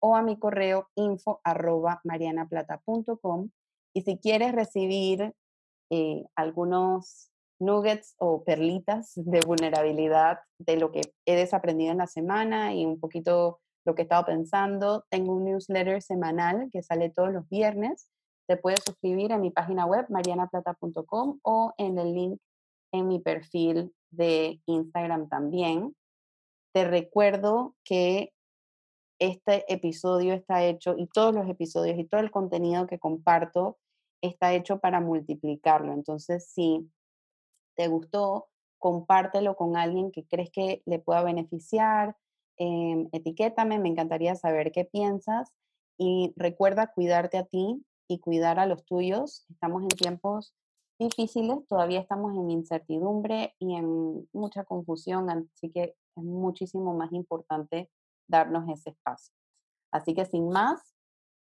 [0.00, 3.50] o a mi correo info arroba marianaplata.com.
[3.94, 5.34] Y si quieres recibir
[5.90, 7.30] eh, algunos
[7.60, 13.00] nuggets o perlitas de vulnerabilidad de lo que he desaprendido en la semana y un
[13.00, 18.08] poquito lo que he estado pensando, tengo un newsletter semanal que sale todos los viernes.
[18.46, 22.40] Te puedes suscribir en mi página web marianaplata.com o en el link
[22.92, 25.94] en mi perfil de Instagram también.
[26.74, 28.32] Te recuerdo que
[29.18, 33.78] este episodio está hecho y todos los episodios y todo el contenido que comparto
[34.22, 35.92] está hecho para multiplicarlo.
[35.92, 36.90] Entonces, si
[37.76, 38.48] te gustó,
[38.78, 42.16] compártelo con alguien que crees que le pueda beneficiar,
[42.56, 45.52] em, etiquétame, me encantaría saber qué piensas
[45.96, 49.44] y recuerda cuidarte a ti y cuidar a los tuyos.
[49.50, 50.54] Estamos en tiempos
[50.98, 57.88] difíciles, todavía estamos en incertidumbre y en mucha confusión, así que es muchísimo más importante
[58.28, 59.34] darnos ese espacio.
[59.90, 60.94] Así que sin más,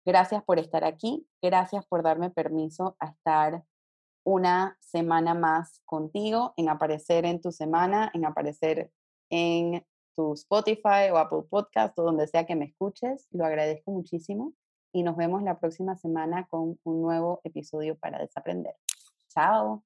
[0.05, 3.63] gracias por estar aquí, gracias por darme permiso a estar
[4.23, 8.91] una semana más contigo, en aparecer en tu semana, en aparecer
[9.29, 13.27] en tu Spotify o Apple Podcast o donde sea que me escuches.
[13.31, 14.53] Lo agradezco muchísimo
[14.93, 18.75] y nos vemos la próxima semana con un nuevo episodio para desaprender.
[19.29, 19.83] Chao.